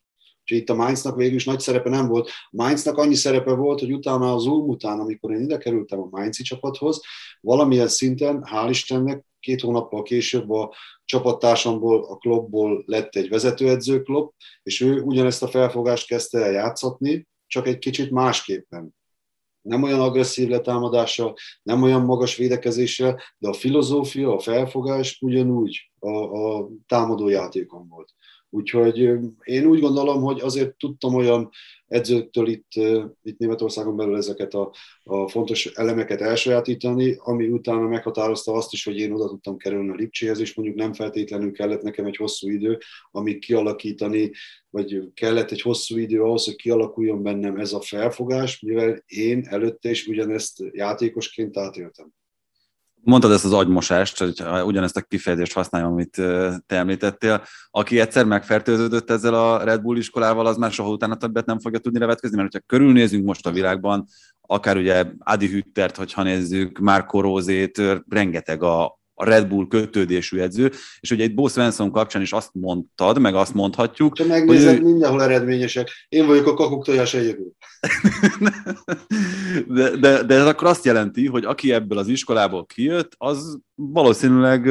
És 0.51 0.57
itt 0.57 0.71
a 0.71 0.75
Mainznak 0.75 1.17
végül 1.17 1.35
is 1.35 1.45
nagy 1.45 1.61
szerepe 1.61 1.89
nem 1.89 2.09
volt. 2.09 2.29
A 2.29 2.49
Mainznak 2.51 2.97
annyi 2.97 3.15
szerepe 3.15 3.53
volt, 3.53 3.81
hogy 3.81 3.93
utána 3.93 4.35
az 4.35 4.47
Ulm 4.47 4.69
után, 4.69 5.01
amikor 5.01 5.33
én 5.33 5.41
ide 5.41 5.59
kerültem 5.59 6.01
a 6.01 6.09
Mainzi 6.11 6.43
csapathoz, 6.43 7.01
valamilyen 7.41 7.89
szinten, 7.89 8.47
hál' 8.53 8.67
Istennek, 8.69 9.25
két 9.41 9.61
hónappal 9.61 10.03
később 10.03 10.51
a 10.51 10.75
csapattársamból, 11.05 12.05
a 12.05 12.17
klubból 12.17 12.83
lett 12.87 13.17
egy 13.17 13.29
vezetőedző 13.29 14.03
klub, 14.03 14.31
és 14.63 14.81
ő 14.81 15.01
ugyanezt 15.01 15.43
a 15.43 15.49
felfogást 15.49 16.07
kezdte 16.07 16.39
el 16.39 16.53
játszatni, 16.53 17.29
csak 17.47 17.67
egy 17.67 17.79
kicsit 17.79 18.11
másképpen. 18.11 18.95
Nem 19.63 19.83
olyan 19.83 20.01
agresszív 20.01 20.49
letámadással, 20.49 21.35
nem 21.63 21.83
olyan 21.83 22.03
magas 22.03 22.37
védekezéssel, 22.37 23.21
de 23.39 23.49
a 23.49 23.53
filozófia, 23.53 24.35
a 24.35 24.39
felfogás 24.39 25.19
ugyanúgy 25.21 25.91
a, 25.99 26.11
a 26.11 26.69
támadó 26.87 27.29
játékon 27.29 27.89
volt. 27.89 28.15
Úgyhogy 28.51 28.99
én 29.43 29.67
úgy 29.67 29.81
gondolom, 29.81 30.23
hogy 30.23 30.41
azért 30.41 30.77
tudtam 30.77 31.15
olyan 31.15 31.51
edzőktől 31.87 32.49
itt, 32.49 32.73
itt 33.23 33.39
Németországon 33.39 33.97
belül 33.97 34.17
ezeket 34.17 34.55
a, 34.55 34.73
a 35.03 35.29
fontos 35.29 35.67
elemeket 35.67 36.21
elsajátítani, 36.21 37.17
ami 37.19 37.49
utána 37.49 37.89
meghatározta 37.89 38.53
azt 38.53 38.73
is, 38.73 38.85
hogy 38.85 38.97
én 38.97 39.13
oda 39.13 39.29
tudtam 39.29 39.57
kerülni 39.57 39.91
a 39.91 39.95
Lipcséhez, 39.95 40.41
és 40.41 40.55
mondjuk 40.55 40.79
nem 40.79 40.93
feltétlenül 40.93 41.53
kellett 41.53 41.83
nekem 41.83 42.07
egy 42.07 42.17
hosszú 42.17 42.49
idő, 42.49 42.79
amíg 43.11 43.39
kialakítani, 43.39 44.31
vagy 44.71 45.13
kellett 45.15 45.51
egy 45.51 45.63
hosszú 45.63 45.97
idő 45.97 46.23
ahhoz, 46.23 46.45
hogy 46.45 46.57
kialakuljon 46.57 47.23
bennem 47.23 47.57
ez 47.57 47.73
a 47.73 47.81
felfogás, 47.81 48.61
mivel 48.61 49.03
én 49.07 49.47
előtte 49.49 49.91
is 49.91 50.07
ugyanezt 50.07 50.63
játékosként 50.73 51.57
átéltem. 51.57 52.13
Mondtad 53.03 53.33
ezt 53.33 53.45
az 53.45 53.53
agymosást, 53.53 54.19
hogy 54.19 54.43
ugyanezt 54.65 54.97
a 54.97 55.01
kifejezést 55.01 55.53
használjam, 55.53 55.93
amit 55.93 56.11
te 56.67 56.77
említettél. 56.77 57.43
Aki 57.71 58.01
egyszer 58.01 58.25
megfertőződött 58.25 59.11
ezzel 59.11 59.35
a 59.35 59.65
Red 59.65 59.83
Bull 59.83 59.97
iskolával, 59.97 60.47
az 60.47 60.57
már 60.57 60.73
soha 60.73 60.91
utána 60.91 61.17
többet 61.17 61.47
nem 61.47 61.59
fogja 61.59 61.79
tudni 61.79 61.99
nevetkezni, 61.99 62.37
mert 62.37 62.53
hogyha 62.53 62.67
körülnézünk 62.67 63.25
most 63.25 63.47
a 63.47 63.51
világban, 63.51 64.07
akár 64.41 64.77
ugye 64.77 65.05
Adi 65.19 65.49
Hüttert, 65.49 65.97
hogyha 65.97 66.23
nézzük, 66.23 66.79
Marco 66.79 67.21
Rózét, 67.21 67.83
rengeteg 68.09 68.63
a, 68.63 69.00
a 69.21 69.25
Red 69.25 69.49
Bull 69.49 69.67
kötődésű 69.69 70.39
edző, 70.39 70.71
és 71.01 71.11
ugye 71.11 71.23
egy 71.23 71.35
Bo 71.35 71.49
Svensson 71.49 71.91
kapcsán 71.91 72.23
is 72.23 72.33
azt 72.33 72.51
mondtad, 72.53 73.19
meg 73.19 73.35
azt 73.35 73.55
mondhatjuk. 73.55 74.19
Ha 74.19 74.27
megnézed, 74.27 74.77
hogy 74.77 74.83
mindenhol 74.83 75.23
eredményesek. 75.23 75.89
Én 76.09 76.27
vagyok 76.27 76.47
a 76.47 76.55
kakuk 76.55 76.85
tojás 76.85 77.15
egyedül. 77.15 77.53
de, 79.77 79.97
de, 79.97 80.23
de 80.23 80.35
ez 80.35 80.47
akkor 80.47 80.69
azt 80.69 80.85
jelenti, 80.85 81.27
hogy 81.27 81.45
aki 81.45 81.73
ebből 81.73 81.99
az 81.99 82.09
iskolából 82.09 82.67
kijött, 82.67 83.13
az 83.19 83.59
valószínűleg 83.75 84.71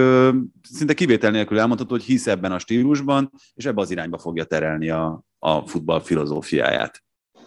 szinte 0.71 0.93
kivétel 0.93 1.31
nélkül 1.31 1.59
elmondható, 1.59 1.91
hogy 1.91 2.03
hisz 2.03 2.27
ebben 2.27 2.51
a 2.51 2.59
stílusban, 2.59 3.31
és 3.53 3.65
ebbe 3.65 3.81
az 3.81 3.91
irányba 3.91 4.17
fogja 4.17 4.43
terelni 4.43 4.89
a, 4.89 5.23
a 5.39 5.67
futball 5.67 6.01
filozófiáját. 6.01 7.03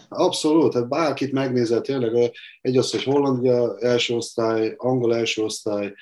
Abszolút, 0.09 0.73
tehát 0.73 0.89
bárkit 0.89 1.33
megnézel, 1.33 1.81
tényleg 1.81 2.33
egy 2.61 2.77
az, 2.77 2.91
hogy 2.91 3.03
Hollandia 3.03 3.79
első 3.79 4.15
osztály, 4.15 4.75
angol 4.77 5.15
első 5.15 5.43
osztály, 5.43 5.95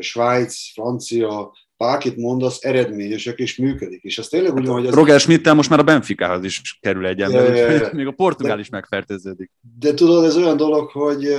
Svájc, 0.00 0.72
Francia, 0.72 1.52
bárkit 1.76 2.16
mondasz, 2.16 2.64
eredményesek 2.64 3.38
és 3.38 3.56
működik. 3.56 4.02
És 4.02 4.18
ez 4.18 4.28
tényleg 4.28 4.54
úgy 4.54 4.66
van, 4.66 4.74
hogy... 4.74 4.86
Ez... 4.86 4.94
Roger 4.94 5.20
schmidt 5.20 5.54
most 5.54 5.70
már 5.70 5.78
a 5.78 5.82
Benficához 5.82 6.44
is 6.44 6.78
kerül 6.80 7.06
egy 7.06 7.20
ember, 7.20 7.54
ja. 7.54 7.88
még 7.92 8.06
a 8.06 8.12
portugál 8.12 8.54
de, 8.54 8.60
is 8.60 8.68
megfertőződik. 8.68 9.50
De 9.78 9.94
tudod, 9.94 10.24
ez 10.24 10.36
olyan 10.36 10.56
dolog, 10.56 10.90
hogy 10.90 11.36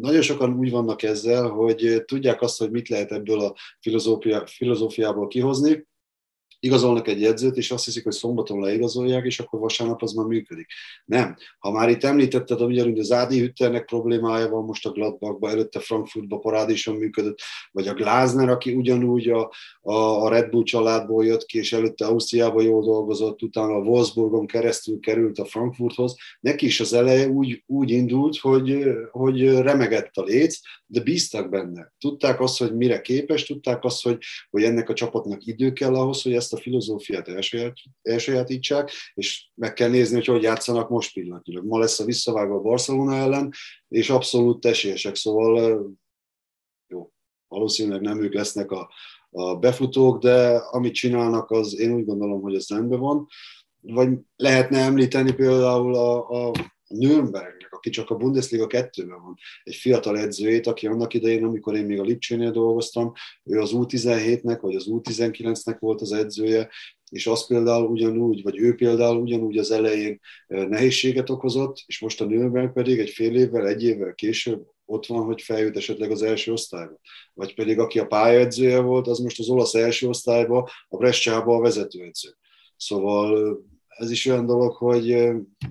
nagyon 0.00 0.22
sokan 0.22 0.54
úgy 0.58 0.70
vannak 0.70 1.02
ezzel, 1.02 1.48
hogy 1.48 2.02
tudják 2.04 2.42
azt, 2.42 2.58
hogy 2.58 2.70
mit 2.70 2.88
lehet 2.88 3.12
ebből 3.12 3.40
a 3.40 3.54
filozófia, 3.80 4.46
filozófiából 4.46 5.28
kihozni, 5.28 5.86
igazolnak 6.64 7.08
egy 7.08 7.20
jegyzőt, 7.20 7.56
és 7.56 7.70
azt 7.70 7.84
hiszik, 7.84 8.04
hogy 8.04 8.12
szombaton 8.12 8.60
leigazolják, 8.60 9.24
és 9.24 9.40
akkor 9.40 9.60
vasárnap 9.60 10.02
az 10.02 10.12
már 10.12 10.26
működik. 10.26 10.66
Nem. 11.04 11.36
Ha 11.58 11.70
már 11.70 11.88
itt 11.88 12.04
említetted, 12.04 12.60
ugyanúgy 12.60 12.98
az 12.98 13.12
Ádi 13.12 13.38
Hütternek 13.38 13.84
problémája 13.84 14.48
van 14.48 14.64
most 14.64 14.86
a 14.86 14.90
Gladbachban, 14.90 15.50
előtte 15.50 15.80
Frankfurtba 15.80 16.38
parádéson 16.38 16.96
működött, 16.96 17.38
vagy 17.70 17.86
a 17.86 17.94
Glázner, 17.94 18.48
aki 18.48 18.74
ugyanúgy 18.74 19.28
a, 19.28 19.52
a, 19.80 20.28
Red 20.28 20.50
Bull 20.50 20.62
családból 20.62 21.24
jött 21.24 21.44
ki, 21.44 21.58
és 21.58 21.72
előtte 21.72 22.06
Ausztriában 22.06 22.64
jól 22.64 22.82
dolgozott, 22.82 23.42
utána 23.42 23.74
a 23.74 23.82
Wolfsburgon 23.82 24.46
keresztül 24.46 25.00
került 25.00 25.38
a 25.38 25.44
Frankfurthoz. 25.44 26.16
Neki 26.40 26.66
is 26.66 26.80
az 26.80 26.92
eleje 26.92 27.28
úgy, 27.28 27.62
úgy 27.66 27.90
indult, 27.90 28.36
hogy, 28.36 28.84
hogy 29.10 29.48
remegett 29.48 30.16
a 30.16 30.22
léc, 30.22 30.58
de 30.92 31.00
bíztak 31.00 31.48
benne. 31.48 31.92
Tudták 31.98 32.40
azt, 32.40 32.58
hogy 32.58 32.76
mire 32.76 33.00
képes, 33.00 33.44
tudták 33.44 33.84
azt, 33.84 34.02
hogy, 34.02 34.18
hogy 34.50 34.62
ennek 34.62 34.88
a 34.88 34.94
csapatnak 34.94 35.46
idő 35.46 35.72
kell 35.72 35.94
ahhoz, 35.94 36.22
hogy 36.22 36.32
ezt 36.32 36.52
a 36.52 36.56
filozófiát 36.56 37.28
elsaját, 37.28 37.76
elsajátítsák, 38.02 38.90
és 39.14 39.48
meg 39.54 39.72
kell 39.72 39.88
nézni, 39.88 40.14
hogy 40.14 40.26
hogy 40.26 40.42
játszanak 40.42 40.88
most 40.88 41.12
pillanatilag. 41.12 41.64
Ma 41.64 41.78
lesz 41.78 42.00
a 42.00 42.04
visszavágó 42.04 42.56
a 42.56 42.60
Barcelona 42.60 43.14
ellen, 43.14 43.50
és 43.88 44.10
abszolút 44.10 44.64
esélyesek, 44.64 45.14
szóval 45.14 45.86
jó, 46.88 47.10
valószínűleg 47.48 48.00
nem 48.00 48.22
ők 48.22 48.34
lesznek 48.34 48.70
a, 48.70 48.90
a 49.30 49.56
befutók, 49.56 50.22
de 50.22 50.56
amit 50.56 50.94
csinálnak, 50.94 51.50
az 51.50 51.78
én 51.78 51.92
úgy 51.92 52.04
gondolom, 52.04 52.40
hogy 52.40 52.54
ez 52.54 52.68
rendben 52.68 53.00
van. 53.00 53.26
Vagy 53.80 54.10
lehetne 54.36 54.78
említeni 54.78 55.32
például 55.32 55.94
a, 55.94 56.46
a 56.48 56.52
Nürnberg 56.92 57.62
aki 57.82 57.90
csak 57.90 58.10
a 58.10 58.14
Bundesliga 58.14 58.66
2-ben 58.66 59.22
van, 59.22 59.36
egy 59.62 59.74
fiatal 59.74 60.18
edzőjét, 60.18 60.66
aki 60.66 60.86
annak 60.86 61.14
idején, 61.14 61.44
amikor 61.44 61.76
én 61.76 61.84
még 61.84 62.00
a 62.00 62.02
Lipcsénél 62.02 62.50
dolgoztam, 62.50 63.12
ő 63.44 63.58
az 63.58 63.70
U17-nek 63.74 64.58
vagy 64.60 64.74
az 64.74 64.86
U19-nek 64.88 65.76
volt 65.78 66.00
az 66.00 66.12
edzője, 66.12 66.68
és 67.10 67.26
az 67.26 67.46
például 67.46 67.86
ugyanúgy, 67.86 68.42
vagy 68.42 68.58
ő 68.58 68.74
például 68.74 69.20
ugyanúgy 69.20 69.58
az 69.58 69.70
elején 69.70 70.20
nehézséget 70.46 71.30
okozott, 71.30 71.82
és 71.86 72.00
most 72.00 72.20
a 72.20 72.24
nőben 72.24 72.72
pedig 72.72 72.98
egy 72.98 73.10
fél 73.10 73.36
évvel, 73.36 73.66
egy 73.66 73.84
évvel 73.84 74.14
később 74.14 74.66
ott 74.84 75.06
van, 75.06 75.24
hogy 75.24 75.42
feljut 75.42 75.76
esetleg 75.76 76.10
az 76.10 76.22
első 76.22 76.52
osztályba. 76.52 77.00
Vagy 77.34 77.54
pedig 77.54 77.78
aki 77.78 77.98
a 77.98 78.06
pályaedzője 78.06 78.80
volt, 78.80 79.06
az 79.06 79.18
most 79.18 79.38
az 79.38 79.48
olasz 79.48 79.74
első 79.74 80.08
osztályba, 80.08 80.70
a 80.88 80.96
Bresciába 80.96 81.56
a 81.56 81.60
vezetőedző. 81.60 82.36
Szóval 82.76 83.58
ez 83.96 84.10
is 84.10 84.26
olyan 84.26 84.46
dolog, 84.46 84.74
hogy, 84.74 85.12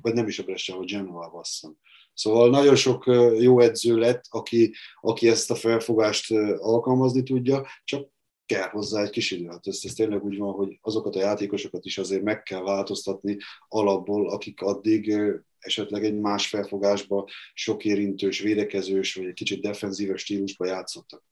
vagy 0.02 0.14
nem 0.14 0.28
is 0.28 0.40
a 0.40 0.44
Bresciába, 0.44 0.82
a 0.82 0.86
Genoa 0.86 1.30
basszam. 1.30 1.78
Szóval 2.14 2.50
nagyon 2.50 2.76
sok 2.76 3.06
jó 3.40 3.60
edző 3.60 3.98
lett, 3.98 4.24
aki, 4.30 4.74
aki 5.02 5.28
ezt 5.28 5.52
a 5.52 5.56
felfogást 5.56 6.32
alkalmazni 6.58 7.24
tudja, 7.24 7.68
csak 7.84 8.10
kell 8.46 8.70
hozzá 8.70 9.04
egy 9.04 9.10
kis 9.10 9.32
idő. 9.32 9.48
Hát 9.48 9.68
ez, 9.68 9.80
ez 9.84 9.94
tényleg 9.94 10.24
úgy 10.24 10.38
van, 10.38 10.54
hogy 10.54 10.80
azokat 10.82 11.16
a 11.16 11.20
játékosokat 11.20 11.86
is 11.86 11.98
azért 11.98 12.24
meg 12.24 12.44
kell 12.44 12.62
változtatni 12.62 13.38
alapból, 13.68 14.30
akik 14.30 14.62
addig 14.62 15.16
esetleg 15.60 16.04
egy 16.04 16.20
más 16.20 16.48
felfogásba, 16.48 17.30
sok 17.54 17.86
érintős, 17.86 18.40
védekezős, 18.40 19.16
vagy 19.16 19.26
egy 19.26 19.34
kicsit 19.34 19.62
defenzíves 19.62 20.22
stílusba 20.22 20.66
játszottak. 20.66 21.24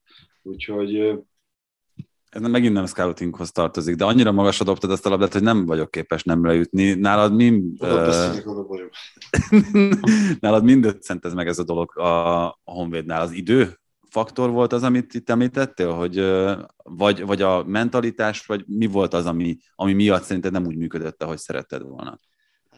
Úgyhogy 0.41 1.19
ez 2.29 2.41
nem, 2.41 2.51
megint 2.51 2.73
nem 2.73 2.85
scoutinghoz 2.85 3.51
tartozik, 3.51 3.95
de 3.95 4.05
annyira 4.05 4.31
magasra 4.31 4.65
dobtad 4.65 4.91
ezt 4.91 5.05
a 5.05 5.09
labdát, 5.09 5.33
hogy 5.33 5.43
nem 5.43 5.65
vagyok 5.65 5.91
képes 5.91 6.23
nem 6.23 6.45
leütni. 6.45 6.93
Nálad 6.93 7.35
mi... 7.35 7.63
Uh, 7.79 8.35
nálad 10.39 10.63
mind 10.63 10.85
ez 11.21 11.33
meg 11.33 11.47
ez 11.47 11.59
a 11.59 11.63
dolog 11.63 11.97
a, 11.97 12.45
a 12.45 12.59
Honvédnál. 12.63 13.21
Az 13.21 13.31
idő 13.31 13.79
faktor 14.09 14.49
volt 14.49 14.73
az, 14.73 14.83
amit 14.83 15.13
itt 15.13 15.29
említettél, 15.29 15.91
hogy 15.91 16.25
vagy, 16.83 17.25
vagy 17.25 17.41
a 17.41 17.63
mentalitás, 17.63 18.45
vagy 18.45 18.63
mi 18.67 18.85
volt 18.85 19.13
az, 19.13 19.25
ami, 19.25 19.57
ami 19.75 19.93
miatt 19.93 20.23
szerinted 20.23 20.51
nem 20.51 20.65
úgy 20.65 20.77
működött, 20.77 21.23
ahogy 21.23 21.37
szeretted 21.37 21.81
volna? 21.81 22.17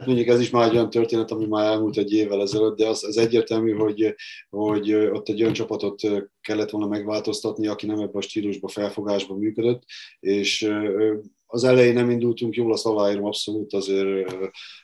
Mondjuk 0.05 0.27
ez 0.27 0.39
is 0.39 0.49
már 0.49 0.67
egy 0.67 0.75
olyan 0.75 0.89
történet, 0.89 1.31
ami 1.31 1.45
már 1.45 1.65
elmúlt 1.65 1.97
egy 1.97 2.13
évvel 2.13 2.41
ezelőtt, 2.41 2.77
de 2.77 2.87
az, 2.87 3.03
az 3.03 3.17
egyértelmű, 3.17 3.71
hogy, 3.71 4.15
hogy 4.49 4.93
ott 4.93 5.29
egy 5.29 5.41
olyan 5.41 5.53
csapatot 5.53 6.01
kellett 6.41 6.69
volna 6.69 6.87
megváltoztatni, 6.87 7.67
aki 7.67 7.85
nem 7.85 7.99
ebben 7.99 8.15
a 8.15 8.21
stílusban, 8.21 8.69
felfogásban 8.69 9.37
működött, 9.37 9.83
és 10.19 10.71
az 11.45 11.63
elején 11.63 11.93
nem 11.93 12.09
indultunk 12.09 12.55
jól, 12.55 12.71
azt 12.71 12.85
aláírom 12.85 13.25
abszolút, 13.25 13.73
azért 13.73 14.35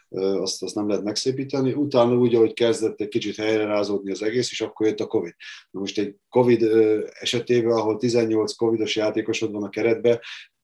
azt, 0.09 0.63
azt 0.63 0.75
nem 0.75 0.87
lehet 0.87 1.03
megszépíteni. 1.03 1.73
Utána 1.73 2.15
úgy, 2.15 2.35
ahogy 2.35 2.53
kezdett 2.53 3.01
egy 3.01 3.07
kicsit 3.07 3.35
helyre 3.35 3.65
rázódni 3.65 4.11
az 4.11 4.21
egész, 4.21 4.51
és 4.51 4.61
akkor 4.61 4.87
jött 4.87 4.99
a 4.99 5.07
Covid. 5.07 5.33
Most 5.71 5.99
egy 5.99 6.15
Covid 6.29 6.63
esetében, 7.19 7.71
ahol 7.71 7.97
18 7.97 8.53
Covidos 8.53 8.95
játékosod 8.95 9.51
van 9.51 9.63
a 9.63 9.69
keretben, 9.69 10.19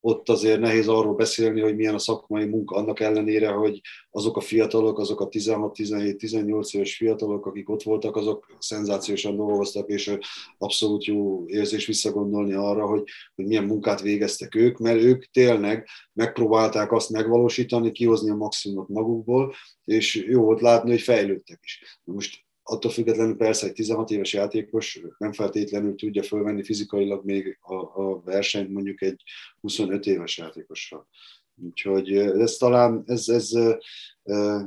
ott 0.05 0.29
azért 0.29 0.59
nehéz 0.59 0.87
arról 0.87 1.15
beszélni, 1.15 1.61
hogy 1.61 1.75
milyen 1.75 1.93
a 1.93 1.99
szakmai 1.99 2.45
munka, 2.45 2.75
annak 2.75 2.99
ellenére, 2.99 3.49
hogy 3.49 3.81
azok 4.11 4.37
a 4.37 4.41
fiatalok, 4.41 4.99
azok 4.99 5.21
a 5.21 5.29
16-17-18 5.29 6.75
éves 6.75 6.95
fiatalok, 6.95 7.45
akik 7.45 7.69
ott 7.69 7.83
voltak, 7.83 8.15
azok 8.15 8.55
szenzációsan 8.59 9.35
dolgoztak, 9.35 9.89
és 9.89 10.17
abszolút 10.57 11.05
jó 11.05 11.47
érzés 11.47 11.85
visszagondolni 11.85 12.53
arra, 12.53 12.85
hogy, 12.85 13.03
hogy 13.35 13.45
milyen 13.45 13.63
munkát 13.63 14.01
végeztek 14.01 14.55
ők, 14.55 14.77
mert 14.77 15.01
ők 15.01 15.25
tényleg 15.31 15.87
megpróbálták 16.13 16.91
azt 16.91 17.09
megvalósítani, 17.09 17.91
kihozni 17.91 18.29
a 18.29 18.35
maximumot 18.35 18.89
magukból, 18.89 19.53
és 19.85 20.15
jó 20.15 20.41
volt 20.41 20.61
látni, 20.61 20.89
hogy 20.89 21.01
fejlődtek 21.01 21.59
is. 21.63 21.99
Most 22.03 22.45
attól 22.63 22.91
függetlenül 22.91 23.35
persze 23.35 23.67
egy 23.67 23.73
16 23.73 24.11
éves 24.11 24.33
játékos 24.33 25.01
nem 25.17 25.31
feltétlenül 25.31 25.95
tudja 25.95 26.23
fölvenni 26.23 26.63
fizikailag 26.63 27.25
még 27.25 27.57
a, 27.61 27.75
a 27.75 28.21
versenyt 28.25 28.69
mondjuk 28.69 29.01
egy 29.01 29.23
25 29.61 30.05
éves 30.05 30.37
játékossal. 30.37 31.07
Úgyhogy 31.55 32.15
ez 32.15 32.55
talán 32.55 33.03
ez, 33.05 33.27
ez 33.27 33.51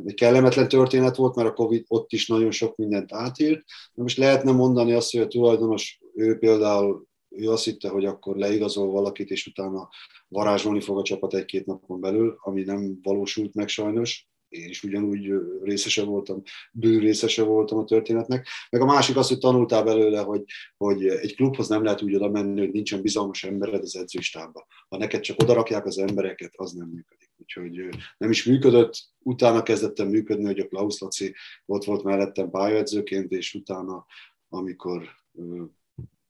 egy 0.05 0.15
kellemetlen 0.15 0.69
történet 0.69 1.17
volt, 1.17 1.35
mert 1.35 1.49
a 1.49 1.53
Covid 1.53 1.85
ott 1.89 2.13
is 2.13 2.27
nagyon 2.27 2.51
sok 2.51 2.77
mindent 2.77 3.13
átírt. 3.13 3.65
De 3.95 4.03
most 4.03 4.17
lehetne 4.17 4.53
mondani 4.53 4.93
azt, 4.93 5.13
hogy 5.13 5.21
a 5.21 5.27
tulajdonos, 5.27 6.01
ő 6.15 6.39
például 6.39 7.07
ő 7.29 7.51
azt 7.51 7.65
hitte, 7.65 7.89
hogy 7.89 8.05
akkor 8.05 8.37
leigazol 8.37 8.91
valakit, 8.91 9.31
és 9.31 9.47
utána 9.47 9.89
varázsolni 10.29 10.81
fog 10.81 10.99
a 10.99 11.03
csapat 11.03 11.35
egy-két 11.35 11.67
napon 11.67 12.01
belül, 12.01 12.37
ami 12.41 12.63
nem 12.63 12.99
valósult 13.03 13.55
meg 13.55 13.69
sajnos 13.69 14.29
én 14.49 14.69
is 14.69 14.83
ugyanúgy 14.83 15.33
részese 15.63 16.05
voltam, 16.05 16.43
bő 16.73 16.99
részese 16.99 17.43
voltam 17.43 17.79
a 17.79 17.85
történetnek. 17.85 18.49
Meg 18.71 18.81
a 18.81 18.85
másik 18.85 19.17
az, 19.17 19.29
hogy 19.29 19.39
tanultál 19.39 19.85
belőle, 19.85 20.21
hogy, 20.21 20.45
hogy 20.77 21.07
egy 21.07 21.35
klubhoz 21.35 21.69
nem 21.69 21.83
lehet 21.83 22.03
úgy 22.03 22.15
oda 22.15 22.31
menni, 22.31 22.61
hogy 22.61 22.71
nincsen 22.71 23.03
bizalmas 23.03 23.45
embered 23.45 23.83
az 23.83 23.97
edzőstába. 23.97 24.67
Ha 24.89 24.97
neked 24.97 25.21
csak 25.21 25.43
odarakják 25.43 25.87
az 25.87 25.99
embereket, 25.99 26.53
az 26.57 26.73
nem 26.73 26.89
működik. 26.89 27.31
Úgyhogy 27.37 27.89
nem 28.19 28.31
is 28.31 28.45
működött, 28.45 29.09
utána 29.19 29.63
kezdettem 29.63 30.09
működni, 30.09 30.45
hogy 30.45 30.61
a 30.61 30.67
Klaus 30.69 30.99
Laci 30.99 31.35
ott 31.67 31.85
volt 31.85 32.03
mellettem 32.03 32.51
pályaedzőként, 32.51 33.33
és 33.33 33.55
utána, 33.55 34.07
amikor 34.49 35.09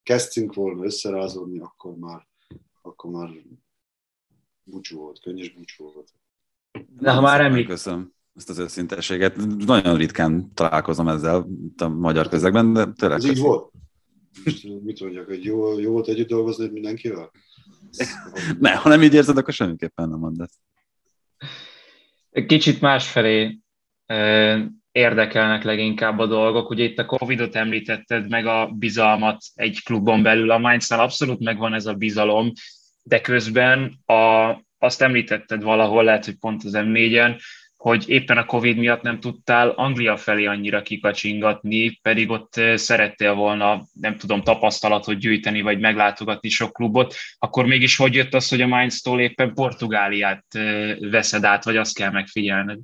kezdtünk 0.03 0.55
volna 0.55 0.85
összerázódni, 0.85 1.59
akkor 1.59 1.97
már, 1.97 2.27
akkor 2.83 3.11
már 3.11 3.31
búcsú 4.63 4.99
volt, 4.99 5.21
könnyes 5.21 5.53
búcsú 5.53 5.93
volt. 5.93 6.13
De 6.99 7.11
ha 7.11 7.21
már 7.21 7.41
említ... 7.41 7.67
Köszönöm 7.67 8.15
ezt 8.37 8.51
az 8.51 8.59
őszinteséget. 8.59 9.37
Nagyon 9.67 9.97
ritkán 9.97 10.51
találkozom 10.55 11.09
ezzel 11.09 11.47
a 11.77 11.89
magyar 11.89 12.29
közegben, 12.29 12.73
de 12.73 12.87
tényleg. 12.93 13.19
Ez 13.19 13.25
így 13.25 13.39
volt? 13.39 13.73
mit 14.85 15.01
mondjak, 15.01 15.27
hogy 15.27 15.45
jó, 15.45 15.79
jó 15.79 15.93
volt 15.93 16.09
együtt 16.09 16.29
dolgozni 16.29 16.69
mindenkivel? 16.69 17.31
ne, 18.59 18.75
ha 18.75 18.89
nem 18.89 19.03
így 19.03 19.15
érzed, 19.15 19.37
akkor 19.37 19.55
semmiképpen 19.55 20.09
nem 20.09 20.19
mondd 20.19 20.43
ezt. 20.43 20.55
Kicsit 22.47 22.81
másfelé 22.81 23.59
érdekelnek 24.93 25.65
leginkább 25.65 26.19
a 26.19 26.27
dolgok. 26.27 26.71
Ugye 26.71 26.85
itt 26.85 26.99
a 26.99 27.07
Covid-ot 27.07 27.55
említetted, 27.55 28.29
meg 28.29 28.47
a 28.47 28.67
bizalmat 28.67 29.43
egy 29.55 29.83
klubon 29.85 30.23
belül. 30.23 30.51
A 30.51 30.59
Mainznál 30.59 31.01
abszolút 31.01 31.41
megvan 31.41 31.75
ez 31.75 31.87
a 31.87 31.95
bizalom, 31.95 32.53
de 33.03 33.21
közben 33.21 33.99
a, 34.07 34.53
azt 34.87 35.03
említetted 35.03 35.63
valahol, 35.63 36.05
lehet, 36.05 36.25
hogy 36.25 36.37
pont 36.37 36.65
az 36.65 36.73
M4-en, 36.75 37.41
hogy 37.77 38.09
éppen 38.09 38.39
a 38.39 38.45
Covid 38.45 38.77
miatt 38.77 39.03
nem 39.03 39.21
tudtál 39.21 39.69
Anglia 39.69 40.17
felé 40.17 40.45
annyira 40.45 40.83
kikacsingatni, 40.83 41.99
pedig 42.03 42.31
ott 42.31 42.61
szerettél 42.75 43.35
volna, 43.35 43.87
nem 43.93 44.17
tudom, 44.17 44.43
tapasztalatot 44.43 45.19
gyűjteni, 45.19 45.61
vagy 45.61 45.81
meglátogatni 45.81 46.49
sok 46.49 46.73
klubot, 46.73 47.15
akkor 47.39 47.67
mégis 47.67 47.97
hogy 47.97 48.15
jött 48.15 48.35
az, 48.35 48.49
hogy 48.49 48.61
a 48.61 48.67
Mainz-tól 48.67 49.21
éppen 49.21 49.55
Portugáliát 49.55 50.45
veszed 50.99 51.45
át, 51.45 51.65
vagy 51.65 51.77
azt 51.77 51.95
kell 51.95 52.11
megfigyelned? 52.11 52.79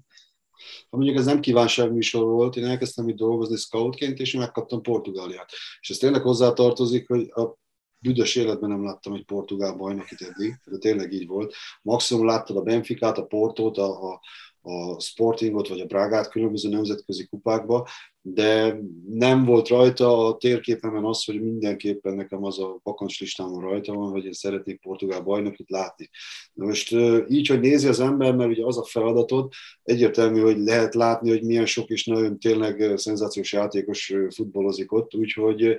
Ha 0.91 0.97
mondjuk 0.97 1.19
ez 1.19 1.25
nem 1.25 1.41
kívánság 1.41 1.93
műsor 1.93 2.25
volt, 2.25 2.57
én 2.57 2.65
elkezdtem 2.65 3.09
itt 3.09 3.17
dolgozni 3.17 3.57
scoutként, 3.57 4.19
és 4.19 4.33
megkaptam 4.33 4.83
Portugáliát. 4.83 5.51
És 5.81 5.91
ez 5.91 5.97
tényleg 5.97 6.23
hozzátartozik, 6.23 7.09
hogy 7.09 7.31
a 7.31 7.61
büdös 8.03 8.37
életben 8.37 8.71
nem 8.71 8.85
láttam 8.85 9.13
egy 9.13 9.25
portugál 9.25 9.77
bajnokit 9.77 10.21
eddig, 10.21 10.55
de 10.65 10.79
tényleg 10.79 11.13
így 11.13 11.27
volt. 11.27 11.55
Maximum 11.83 12.27
láttad 12.27 12.57
a 12.57 12.63
Benficát, 12.63 13.19
a 13.19 13.25
Portót, 13.25 13.79
a, 13.79 14.11
a, 14.11 14.21
a 14.61 15.01
Sportingot 15.01 15.69
vagy 15.69 15.81
a 15.81 15.87
Brágát 15.87 16.31
különböző 16.31 16.69
nemzetközi 16.69 17.27
kupákba, 17.27 17.89
de 18.21 18.81
nem 19.09 19.45
volt 19.45 19.69
rajta 19.69 20.27
a 20.27 20.37
térképemen 20.37 21.05
az, 21.05 21.25
hogy 21.25 21.43
mindenképpen 21.43 22.15
nekem 22.15 22.45
az 22.45 22.59
a 22.59 22.81
bakancs 22.83 23.21
listámon 23.21 23.61
rajta 23.61 23.93
van, 23.93 24.11
hogy 24.11 24.25
én 24.25 24.33
szeretnék 24.33 24.81
portugál 24.81 25.21
bajnokit 25.21 25.71
látni. 25.71 26.11
Na 26.53 26.67
most 26.67 26.97
így, 27.29 27.47
hogy 27.47 27.61
nézi 27.61 27.89
az 27.89 28.01
ember, 28.01 28.35
mert 28.35 28.51
ugye 28.51 28.65
az 28.65 28.79
a 28.79 28.85
feladatod, 28.85 29.53
egyértelmű, 29.83 30.41
hogy 30.41 30.59
lehet 30.59 30.95
látni, 30.95 31.31
hogy 31.31 31.43
milyen 31.43 31.67
sok 31.67 31.89
és 31.89 32.05
nagyon 32.05 32.39
tényleg 32.39 32.99
szenzációs 32.99 33.53
játékos 33.53 34.15
futballozik 34.35 34.93
ott, 34.93 35.15
úgyhogy 35.15 35.77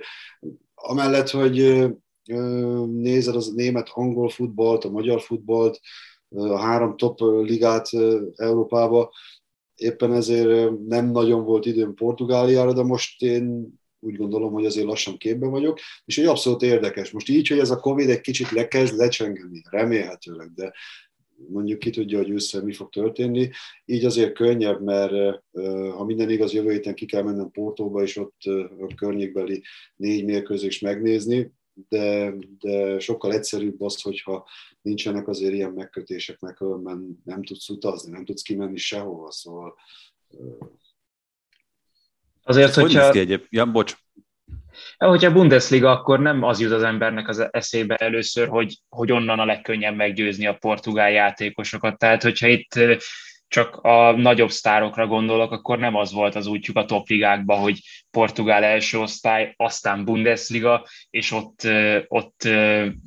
amellett, 0.74 1.30
hogy 1.30 1.86
nézed 2.86 3.34
az 3.34 3.52
német-angol 3.52 4.28
futballt, 4.28 4.84
a 4.84 4.90
magyar 4.90 5.20
futballt, 5.20 5.80
a 6.28 6.58
három 6.58 6.96
top 6.96 7.20
ligát 7.20 7.88
Európába, 8.36 9.12
éppen 9.74 10.12
ezért 10.12 10.78
nem 10.86 11.10
nagyon 11.10 11.44
volt 11.44 11.66
időm 11.66 11.94
Portugáliára, 11.94 12.72
de 12.72 12.82
most 12.82 13.22
én 13.22 13.74
úgy 14.00 14.16
gondolom, 14.16 14.52
hogy 14.52 14.64
azért 14.64 14.86
lassan 14.86 15.16
képben 15.16 15.50
vagyok, 15.50 15.78
és 16.04 16.18
egy 16.18 16.26
abszolút 16.26 16.62
érdekes. 16.62 17.10
Most 17.10 17.28
így, 17.28 17.48
hogy 17.48 17.58
ez 17.58 17.70
a 17.70 17.80
Covid 17.80 18.08
egy 18.08 18.20
kicsit 18.20 18.50
lekezd 18.50 18.96
lecsengeni, 18.96 19.62
remélhetőleg, 19.70 20.52
de 20.54 20.72
mondjuk 21.48 21.78
ki 21.78 21.90
tudja, 21.90 22.18
hogy 22.18 22.30
ősszel 22.30 22.62
mi 22.62 22.72
fog 22.72 22.88
történni. 22.88 23.50
Így 23.84 24.04
azért 24.04 24.32
könnyebb, 24.32 24.82
mert 24.82 25.42
ha 25.96 26.04
minden 26.04 26.30
igaz, 26.30 26.52
jövő 26.52 26.70
héten 26.70 26.94
ki 26.94 27.06
kell 27.06 27.22
mennem 27.22 27.50
Portóba, 27.50 28.02
és 28.02 28.16
ott 28.16 28.36
a 28.80 28.94
környékbeli 28.94 29.62
négy 29.96 30.24
mérkőzést 30.24 30.82
megnézni 30.82 31.52
de, 31.88 32.34
de 32.58 32.98
sokkal 32.98 33.32
egyszerűbb 33.32 33.80
az, 33.80 34.02
hogyha 34.02 34.48
nincsenek 34.82 35.28
azért 35.28 35.52
ilyen 35.52 35.70
megkötések, 35.72 36.40
mert 36.40 36.56
különben 36.56 37.20
nem 37.24 37.42
tudsz 37.42 37.68
utazni, 37.68 38.10
nem 38.10 38.24
tudsz 38.24 38.42
kimenni 38.42 38.76
sehova, 38.76 39.30
szóval... 39.30 39.74
Azért, 42.42 42.74
hogy 42.74 42.82
hogyha... 42.82 43.10
Ki 43.10 43.18
egyéb? 43.18 43.46
Ja, 43.48 43.70
bocs. 43.70 43.96
Hogyha 44.96 45.32
Bundesliga, 45.32 45.90
akkor 45.90 46.20
nem 46.20 46.42
az 46.42 46.60
jut 46.60 46.72
az 46.72 46.82
embernek 46.82 47.28
az 47.28 47.46
eszébe 47.50 47.94
először, 47.94 48.48
hogy, 48.48 48.78
hogy 48.88 49.12
onnan 49.12 49.38
a 49.38 49.44
legkönnyebb 49.44 49.96
meggyőzni 49.96 50.46
a 50.46 50.56
portugál 50.56 51.10
játékosokat. 51.10 51.98
Tehát, 51.98 52.22
hogyha 52.22 52.46
itt 52.46 52.78
csak 53.48 53.76
a 53.76 54.12
nagyobb 54.16 54.50
sztárokra 54.50 55.06
gondolok, 55.06 55.52
akkor 55.52 55.78
nem 55.78 55.94
az 55.94 56.12
volt 56.12 56.34
az 56.34 56.46
útjuk 56.46 56.76
a 56.76 56.84
topligákba, 56.84 57.54
hogy 57.54 57.80
portugál 58.10 58.64
első 58.64 58.98
osztály, 58.98 59.54
aztán 59.56 60.04
Bundesliga, 60.04 60.86
és 61.10 61.30
ott, 61.30 61.68
ott 62.08 62.48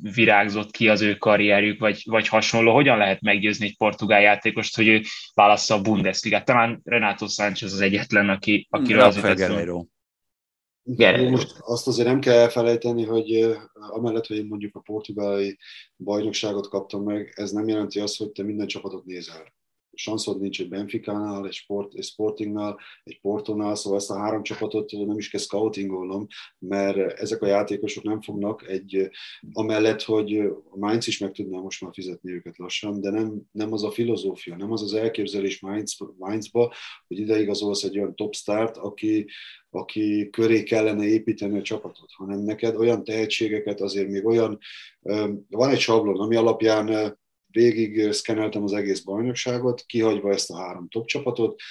virágzott 0.02 0.71
ki 0.71 0.89
az 0.89 1.02
ő 1.02 1.15
karrierjük, 1.15 1.80
vagy, 1.80 2.02
vagy 2.06 2.28
hasonló. 2.28 2.73
Hogyan 2.73 2.97
lehet 2.97 3.21
meggyőzni 3.21 3.65
egy 3.65 3.78
portugál 3.78 4.21
játékost, 4.21 4.76
hogy 4.76 4.88
ő 4.88 5.02
válassza 5.34 5.76
a 5.76 5.82
Bundesligát? 5.82 6.45
Talán 6.45 6.82
Renato 6.84 7.28
Sánchez 7.28 7.73
az 7.73 7.82
egyetlen, 7.82 8.30
aki, 8.30 8.67
akiről 8.69 9.02
az 9.02 9.19
Gyere. 10.89 11.30
Most 11.30 11.56
azt 11.60 11.88
azért 11.88 12.08
nem 12.08 12.19
kell 12.19 12.38
elfelejteni, 12.38 13.04
hogy 13.04 13.58
amellett, 13.73 14.28
hogy 14.28 14.38
én 14.38 14.45
mondjuk 14.45 14.76
a 14.76 14.80
portugáli 14.80 15.58
bajnokságot 15.97 16.69
kaptam 16.69 17.04
meg, 17.04 17.34
ez 17.36 17.52
nem 17.52 17.67
jelenti 17.67 18.00
azt, 18.00 18.17
hogy 18.17 18.32
te 18.32 18.43
minden 18.43 18.67
csapatot 18.67 19.06
nézel 19.06 19.56
sanszod 19.98 20.40
nincs 20.40 20.62
egy 20.62 20.70
Benficánál, 20.70 21.46
egy, 21.46 21.54
sport, 21.54 21.94
egy 21.94 22.04
Sportingnál, 22.04 22.80
egy 23.04 23.20
Portonál, 23.22 23.76
szóval 23.76 24.00
ezt 24.00 24.10
a 24.10 24.18
három 24.18 24.44
csapatot 24.44 24.92
nem 24.92 25.18
is 25.18 25.30
kell 25.30 25.42
scoutingolnom, 25.42 26.28
mert 26.60 27.20
ezek 27.20 27.42
a 27.42 27.48
játékosok 27.48 28.04
nem 28.04 28.22
fognak 28.22 28.68
egy, 28.68 29.10
amellett, 29.52 30.02
hogy 30.02 30.38
a 30.72 30.78
Mainz 30.78 31.08
is 31.08 31.18
meg 31.18 31.32
tudná 31.32 31.60
most 31.60 31.82
már 31.82 31.94
fizetni 31.94 32.32
őket 32.32 32.58
lassan, 32.58 33.02
de 33.02 33.10
nem, 33.10 33.42
nem 33.52 33.74
az 33.74 33.84
a 33.84 33.92
filozófia, 33.92 34.56
nem 34.56 34.72
az 34.72 34.82
az 34.82 34.94
elképzelés 34.94 35.60
Mainz, 35.60 35.98
Mainzba, 36.18 36.74
hogy 37.08 37.20
ide 37.20 37.40
igazolsz 37.40 37.84
egy 37.84 38.00
olyan 38.00 38.16
top 38.16 38.36
start, 38.36 38.78
aki, 38.78 39.28
aki 39.70 40.30
köré 40.32 40.64
kellene 40.64 41.06
építeni 41.06 41.58
a 41.58 41.62
csapatot, 41.62 42.12
hanem 42.12 42.40
neked 42.40 42.76
olyan 42.76 43.04
tehetségeket, 43.04 43.82
azért 43.82 44.10
még 44.10 44.26
olyan, 44.26 44.58
van 45.50 45.70
egy 45.70 45.80
sablon, 45.80 46.20
ami 46.20 46.36
alapján 46.36 47.18
végig 47.52 48.12
szkeneltem 48.12 48.64
az 48.64 48.74
egész 48.74 49.00
bajnokságot, 49.00 49.84
kihagyva 49.86 50.32
ezt 50.32 50.50
a 50.50 50.58
három 50.58 50.88
top 50.88 51.06
csapatot, 51.06 51.62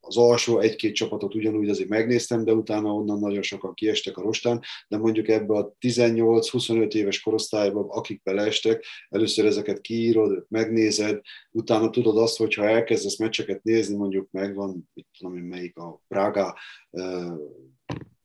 az 0.00 0.16
alsó 0.16 0.58
egy-két 0.58 0.94
csapatot 0.94 1.34
ugyanúgy 1.34 1.68
azért 1.68 1.88
megnéztem, 1.88 2.44
de 2.44 2.52
utána 2.52 2.92
onnan 2.92 3.18
nagyon 3.18 3.42
sokan 3.42 3.74
kiestek 3.74 4.16
a 4.16 4.22
rostán, 4.22 4.60
de 4.88 4.96
mondjuk 4.96 5.28
ebbe 5.28 5.54
a 5.54 5.74
18-25 5.80 6.92
éves 6.94 7.20
korosztályban, 7.20 7.88
akik 7.88 8.22
beleestek, 8.22 8.84
először 9.08 9.44
ezeket 9.44 9.80
kiírod, 9.80 10.44
megnézed, 10.48 11.20
utána 11.50 11.90
tudod 11.90 12.18
azt, 12.18 12.36
hogy 12.36 12.54
ha 12.54 12.68
elkezdesz 12.68 13.18
meccseket 13.18 13.62
nézni, 13.62 13.96
mondjuk 13.96 14.28
megvan, 14.30 14.90
mit 14.94 15.06
tudom 15.18 15.36
én 15.36 15.42
melyik 15.42 15.76
a 15.76 16.02
Praga, 16.08 16.58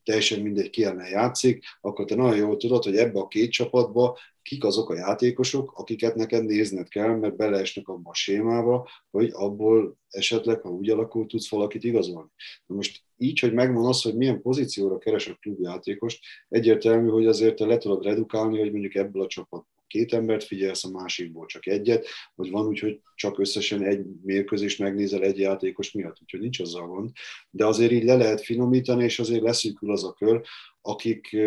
teljesen 0.05 0.39
mindegy, 0.39 0.69
ki 0.69 0.83
ellen 0.83 1.09
játszik, 1.09 1.63
akkor 1.81 2.05
te 2.05 2.15
nagyon 2.15 2.37
jól 2.37 2.57
tudod, 2.57 2.83
hogy 2.83 2.97
ebbe 2.97 3.19
a 3.19 3.27
két 3.27 3.51
csapatba 3.51 4.17
kik 4.41 4.63
azok 4.63 4.89
a 4.89 4.95
játékosok, 4.95 5.71
akiket 5.75 6.15
neked 6.15 6.45
nézned 6.45 6.87
kell, 6.87 7.15
mert 7.15 7.35
beleesnek 7.35 7.87
abba 7.87 8.09
a 8.09 8.13
sémába, 8.13 8.89
hogy 9.11 9.29
abból 9.33 9.97
esetleg, 10.09 10.61
ha 10.61 10.69
úgy 10.69 10.89
alakul, 10.89 11.25
tudsz 11.25 11.49
valakit 11.49 11.83
igazolni. 11.83 12.29
Na 12.65 12.75
most 12.75 13.03
így, 13.17 13.39
hogy 13.39 13.53
megvan 13.53 13.85
az, 13.85 14.01
hogy 14.01 14.15
milyen 14.15 14.41
pozícióra 14.41 14.97
keres 14.97 15.27
a 15.27 15.37
klubjátékost, 15.41 16.25
egyértelmű, 16.49 17.09
hogy 17.09 17.25
azért 17.25 17.55
te 17.55 17.65
le 17.65 17.77
tudod 17.77 18.03
redukálni, 18.03 18.59
hogy 18.59 18.71
mondjuk 18.71 18.95
ebből 18.95 19.23
a 19.23 19.27
csapatból 19.27 19.74
két 19.87 20.13
embert 20.13 20.43
figyelsz, 20.43 20.83
a 20.83 20.89
másikból 20.89 21.45
csak 21.45 21.67
egyet, 21.67 22.07
vagy 22.35 22.49
van 22.49 22.65
úgy, 22.65 22.79
hogy 22.79 22.99
csak 23.15 23.39
összesen 23.39 23.83
egy 23.83 24.05
mérkőzést 24.23 24.79
megnézel 24.79 25.21
egy 25.21 25.39
játékos 25.39 25.91
miatt, 25.91 26.17
úgyhogy 26.21 26.39
nincs 26.39 26.59
azzal 26.59 26.87
gond. 26.87 27.09
De 27.49 27.65
azért 27.65 27.91
így 27.91 28.03
le 28.03 28.15
lehet 28.15 28.41
finomítani, 28.41 29.03
és 29.03 29.19
azért 29.19 29.43
leszűkül 29.43 29.91
az 29.91 30.03
a 30.03 30.13
kör, 30.13 30.41
akik 30.81 31.37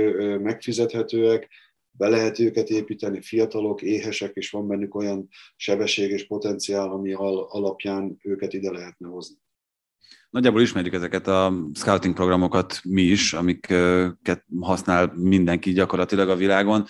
megfizethetőek, 0.40 1.48
be 1.90 2.09
lehet 2.09 2.38
őket 2.38 2.68
építeni, 2.68 3.22
fiatalok, 3.22 3.83
éhesek, 3.83 4.35
és 4.35 4.51
van 4.51 4.68
bennük 4.68 4.94
olyan 4.94 5.29
sebesség 5.57 6.11
és 6.11 6.27
potenciál, 6.27 6.90
ami 6.90 7.12
alapján 7.12 8.18
őket 8.22 8.53
ide 8.53 8.70
lehetne 8.70 9.09
hozni. 9.09 9.37
Nagyjából 10.31 10.61
ismerjük 10.61 10.94
ezeket 10.94 11.27
a 11.27 11.68
scouting 11.74 12.14
programokat 12.14 12.81
mi 12.85 13.03
is, 13.03 13.33
amiket 13.33 14.44
használ 14.61 15.12
mindenki 15.14 15.72
gyakorlatilag 15.72 16.29
a 16.29 16.37
világon. 16.37 16.85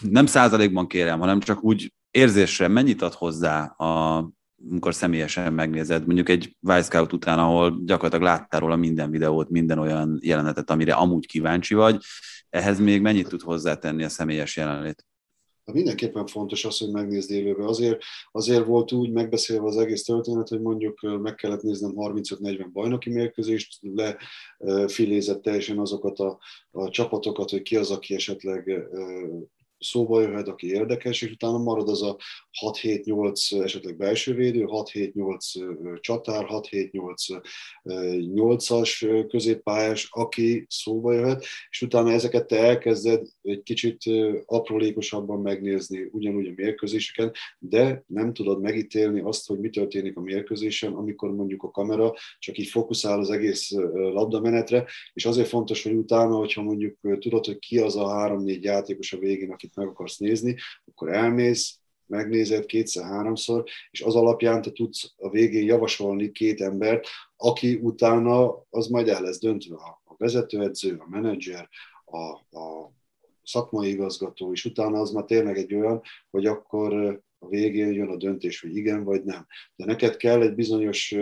Nem 0.00 0.26
százalékban 0.26 0.86
kérem, 0.86 1.18
hanem 1.18 1.40
csak 1.40 1.64
úgy 1.64 1.92
érzésre 2.10 2.68
mennyit 2.68 3.02
ad 3.02 3.12
hozzá 3.12 3.64
a 3.64 4.32
amikor 4.70 4.94
személyesen 4.94 5.52
megnézed, 5.52 6.06
mondjuk 6.06 6.28
egy 6.28 6.56
Scout 6.82 7.12
után, 7.12 7.38
ahol 7.38 7.80
gyakorlatilag 7.84 8.24
láttál 8.24 8.60
róla 8.60 8.76
minden 8.76 9.10
videót, 9.10 9.48
minden 9.48 9.78
olyan 9.78 10.18
jelenetet, 10.22 10.70
amire 10.70 10.94
amúgy 10.94 11.26
kíváncsi 11.26 11.74
vagy, 11.74 12.04
ehhez 12.50 12.78
még 12.78 13.00
mennyit 13.00 13.28
tud 13.28 13.42
hozzátenni 13.42 14.04
a 14.04 14.08
személyes 14.08 14.56
jelenlét? 14.56 15.04
Hát 15.64 15.74
mindenképpen 15.74 16.26
fontos 16.26 16.64
az, 16.64 16.78
hogy 16.78 16.90
megnézd 16.90 17.30
élőbe. 17.30 17.64
Azért, 17.64 18.02
azért 18.32 18.64
volt 18.64 18.92
úgy 18.92 19.10
megbeszélve 19.10 19.66
az 19.66 19.76
egész 19.76 20.02
történet, 20.02 20.48
hogy 20.48 20.60
mondjuk 20.60 21.20
meg 21.20 21.34
kellett 21.34 21.62
néznem 21.62 21.92
35-40 21.96 22.66
bajnoki 22.72 23.10
mérkőzést, 23.10 23.78
lefilézett 24.56 25.42
teljesen 25.42 25.78
azokat 25.78 26.18
a, 26.18 26.38
a 26.70 26.88
csapatokat, 26.88 27.50
hogy 27.50 27.62
ki 27.62 27.76
az, 27.76 27.90
aki 27.90 28.14
esetleg 28.14 28.88
szóba 29.78 30.20
jöhet, 30.20 30.48
aki 30.48 30.66
érdekes, 30.66 31.22
és 31.22 31.30
utána 31.30 31.58
marad 31.58 31.88
az 31.88 32.02
a 32.02 32.16
6-7-8 32.66 33.62
esetleg 33.62 33.96
belső 33.96 34.34
védő, 34.34 34.64
6-7-8 34.66 36.00
csatár, 36.00 36.46
6-7-8 36.48 37.42
8-as 38.34 39.24
középpályás, 39.28 40.08
aki 40.10 40.66
szóba 40.68 41.12
jöhet, 41.12 41.44
és 41.70 41.82
utána 41.82 42.12
ezeket 42.12 42.46
te 42.46 42.58
elkezded 42.58 43.26
egy 43.42 43.62
kicsit 43.62 44.02
aprólékosabban 44.46 45.40
megnézni 45.40 46.08
ugyanúgy 46.10 46.46
a 46.46 46.52
mérkőzéseken, 46.56 47.32
de 47.58 48.04
nem 48.06 48.32
tudod 48.32 48.60
megítélni 48.60 49.20
azt, 49.20 49.46
hogy 49.46 49.58
mi 49.58 49.70
történik 49.70 50.16
a 50.16 50.20
mérkőzésen, 50.20 50.92
amikor 50.92 51.34
mondjuk 51.34 51.62
a 51.62 51.70
kamera 51.70 52.12
csak 52.38 52.58
így 52.58 52.68
fókuszál 52.68 53.18
az 53.18 53.30
egész 53.30 53.70
labdamenetre, 53.92 54.86
és 55.12 55.26
azért 55.26 55.48
fontos, 55.48 55.82
hogy 55.82 55.92
utána, 55.92 56.36
hogyha 56.36 56.62
mondjuk 56.62 56.98
tudod, 57.18 57.44
hogy 57.44 57.58
ki 57.58 57.78
az 57.78 57.96
a 57.96 58.08
három-négy 58.08 58.64
játékos 58.64 59.12
a 59.12 59.18
végén, 59.18 59.50
akit 59.64 59.76
meg 59.76 59.86
akarsz 59.86 60.18
nézni, 60.18 60.56
akkor 60.84 61.12
elmész, 61.12 61.78
megnézed 62.06 62.66
kétszer-háromszor, 62.66 63.64
és 63.90 64.00
az 64.00 64.14
alapján 64.14 64.62
te 64.62 64.70
tudsz 64.70 65.12
a 65.16 65.30
végén 65.30 65.64
javasolni 65.64 66.32
két 66.32 66.60
embert, 66.60 67.06
aki 67.36 67.74
utána 67.74 68.64
az 68.70 68.86
majd 68.86 69.08
el 69.08 69.22
lesz 69.22 69.38
döntve 69.38 69.76
a 69.76 70.14
vezetőedző, 70.16 70.96
a 70.96 71.08
menedzser, 71.08 71.68
a, 72.04 72.58
a 72.58 72.92
szakmai 73.42 73.88
igazgató, 73.88 74.52
és 74.52 74.64
utána 74.64 75.00
az 75.00 75.10
már 75.10 75.24
tényleg 75.24 75.58
egy 75.58 75.74
olyan, 75.74 76.02
hogy 76.30 76.46
akkor 76.46 77.22
a 77.38 77.48
végén 77.48 77.92
jön 77.92 78.08
a 78.08 78.16
döntés, 78.16 78.60
hogy 78.60 78.76
igen 78.76 79.04
vagy 79.04 79.24
nem. 79.24 79.46
De 79.76 79.84
neked 79.84 80.16
kell 80.16 80.42
egy 80.42 80.54
bizonyos 80.54 81.14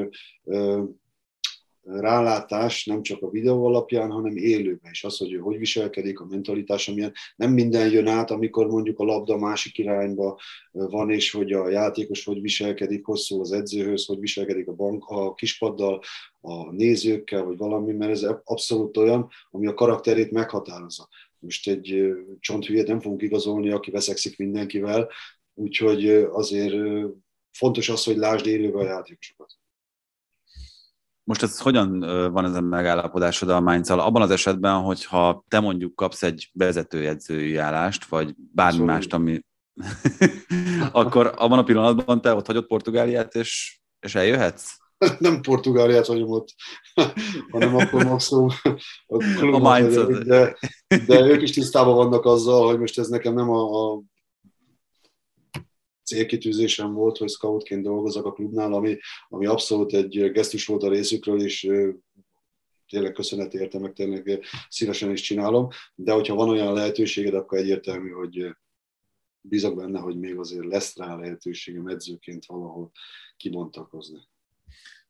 rálátás 1.85 2.85
nem 2.85 3.03
csak 3.03 3.23
a 3.23 3.31
videó 3.31 3.64
alapján, 3.64 4.11
hanem 4.11 4.37
élőben 4.37 4.90
is. 4.90 5.05
Az, 5.05 5.16
hogy 5.16 5.33
ő 5.33 5.38
hogy 5.38 5.59
viselkedik, 5.59 6.21
a 6.21 6.27
mentalitása 6.27 6.95
milyen. 6.95 7.12
Nem 7.37 7.53
minden 7.53 7.90
jön 7.90 8.07
át, 8.07 8.31
amikor 8.31 8.66
mondjuk 8.66 8.99
a 8.99 9.05
labda 9.05 9.37
másik 9.37 9.79
irányba 9.79 10.40
van, 10.71 11.11
és 11.11 11.31
hogy 11.31 11.53
a 11.53 11.68
játékos 11.68 12.25
hogy 12.25 12.40
viselkedik, 12.40 13.05
hosszú 13.05 13.40
az 13.40 13.53
edzőhöz, 13.53 14.07
hogy 14.07 14.18
viselkedik 14.18 14.68
a, 14.68 14.73
bank, 14.73 15.05
a 15.07 15.35
kispaddal, 15.35 16.03
a 16.40 16.73
nézőkkel, 16.73 17.45
vagy 17.45 17.57
valami, 17.57 17.92
mert 17.92 18.11
ez 18.11 18.27
abszolút 18.45 18.97
olyan, 18.97 19.29
ami 19.51 19.66
a 19.66 19.75
karakterét 19.75 20.31
meghatározza. 20.31 21.09
Most 21.38 21.68
egy 21.68 22.12
csonthülyét 22.40 22.87
nem 22.87 23.01
fogunk 23.01 23.23
igazolni, 23.23 23.71
aki 23.71 23.90
veszekszik 23.90 24.38
mindenkivel, 24.38 25.09
úgyhogy 25.55 26.09
azért 26.11 26.75
fontos 27.51 27.88
az, 27.88 28.05
hogy 28.05 28.16
lásd 28.16 28.47
élőben 28.47 28.87
a 28.87 28.88
játékosokat. 28.88 29.62
Most 31.24 31.42
ez 31.42 31.61
hogyan 31.61 32.00
van 32.32 32.44
ez 32.44 32.54
a 32.54 32.61
megállapodásod 32.61 33.48
a 33.48 33.61
mainz 33.61 33.90
Abban 33.90 34.22
az 34.22 34.30
esetben, 34.30 34.80
hogyha 34.80 35.44
te 35.48 35.61
mondjuk 35.61 35.94
kapsz 35.94 36.22
egy 36.22 36.50
vezetőjegyzői 36.52 37.56
állást, 37.56 38.04
vagy 38.04 38.35
bármi 38.37 38.78
szóval. 38.78 38.94
mást, 38.94 39.12
ami... 39.12 39.40
akkor 40.92 41.35
abban 41.37 41.58
a 41.58 41.62
pillanatban 41.62 42.20
te 42.20 42.35
ott 42.35 42.46
hagyod 42.46 42.66
Portugáliát, 42.66 43.35
és, 43.35 43.80
és 44.00 44.14
eljöhetsz? 44.14 44.72
Nem 45.18 45.40
Portugáliát 45.40 46.06
vagyom 46.06 46.30
ott, 46.30 46.48
hanem 47.52 47.76
akkor 47.76 48.04
maximum 48.04 48.48
a, 49.52 49.58
mainz 49.58 49.94
de, 50.24 50.56
de 51.06 51.20
ők 51.20 51.42
is 51.42 51.50
tisztában 51.50 51.94
vannak 51.94 52.24
azzal, 52.24 52.66
hogy 52.66 52.78
most 52.78 52.98
ez 52.98 53.08
nekem 53.08 53.35
nem 53.35 53.50
a, 53.50 53.92
a 53.92 54.02
célkitűzésem 56.12 56.92
volt, 56.92 57.16
hogy 57.16 57.29
scoutként 57.29 57.83
dolgozok 57.83 58.27
a 58.27 58.33
klubnál, 58.33 58.72
ami, 58.72 58.98
ami 59.29 59.46
abszolút 59.46 59.92
egy 59.92 60.31
gesztus 60.33 60.66
volt 60.66 60.83
a 60.83 60.88
részükről, 60.88 61.42
és 61.42 61.70
tényleg 62.88 63.12
köszönet 63.12 63.55
érte, 63.55 63.79
meg 63.79 63.92
tényleg 63.92 64.44
szívesen 64.68 65.11
is 65.11 65.20
csinálom, 65.20 65.68
de 65.94 66.12
hogyha 66.12 66.35
van 66.35 66.48
olyan 66.48 66.72
lehetőséged, 66.72 67.35
akkor 67.35 67.59
egyértelmű, 67.59 68.11
hogy 68.11 68.57
bízok 69.40 69.77
benne, 69.77 70.01
hogy 70.01 70.18
még 70.18 70.38
azért 70.38 70.66
lesz 70.66 70.96
rá 70.96 71.16
lehetőségem 71.16 71.87
edzőként 71.87 72.46
valahol 72.46 72.90
kibontakozni. 73.37 74.18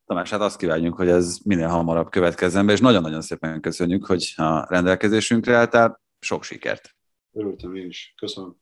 Tamás, 0.05 0.31
hát 0.31 0.41
azt 0.41 0.59
kívánjuk, 0.59 0.95
hogy 0.95 1.09
ez 1.09 1.39
minél 1.45 1.69
hamarabb 1.69 2.11
következzen 2.11 2.67
be, 2.67 2.73
és 2.73 2.81
nagyon-nagyon 2.81 3.21
szépen 3.21 3.61
köszönjük, 3.61 4.07
hogy 4.07 4.33
a 4.37 4.67
rendelkezésünkre 4.69 5.57
álltál. 5.57 6.01
Sok 6.19 6.45
sikert! 6.45 6.95
Örültem 7.33 7.75
én 7.75 7.87
is. 7.87 8.15
Köszönöm. 8.17 8.62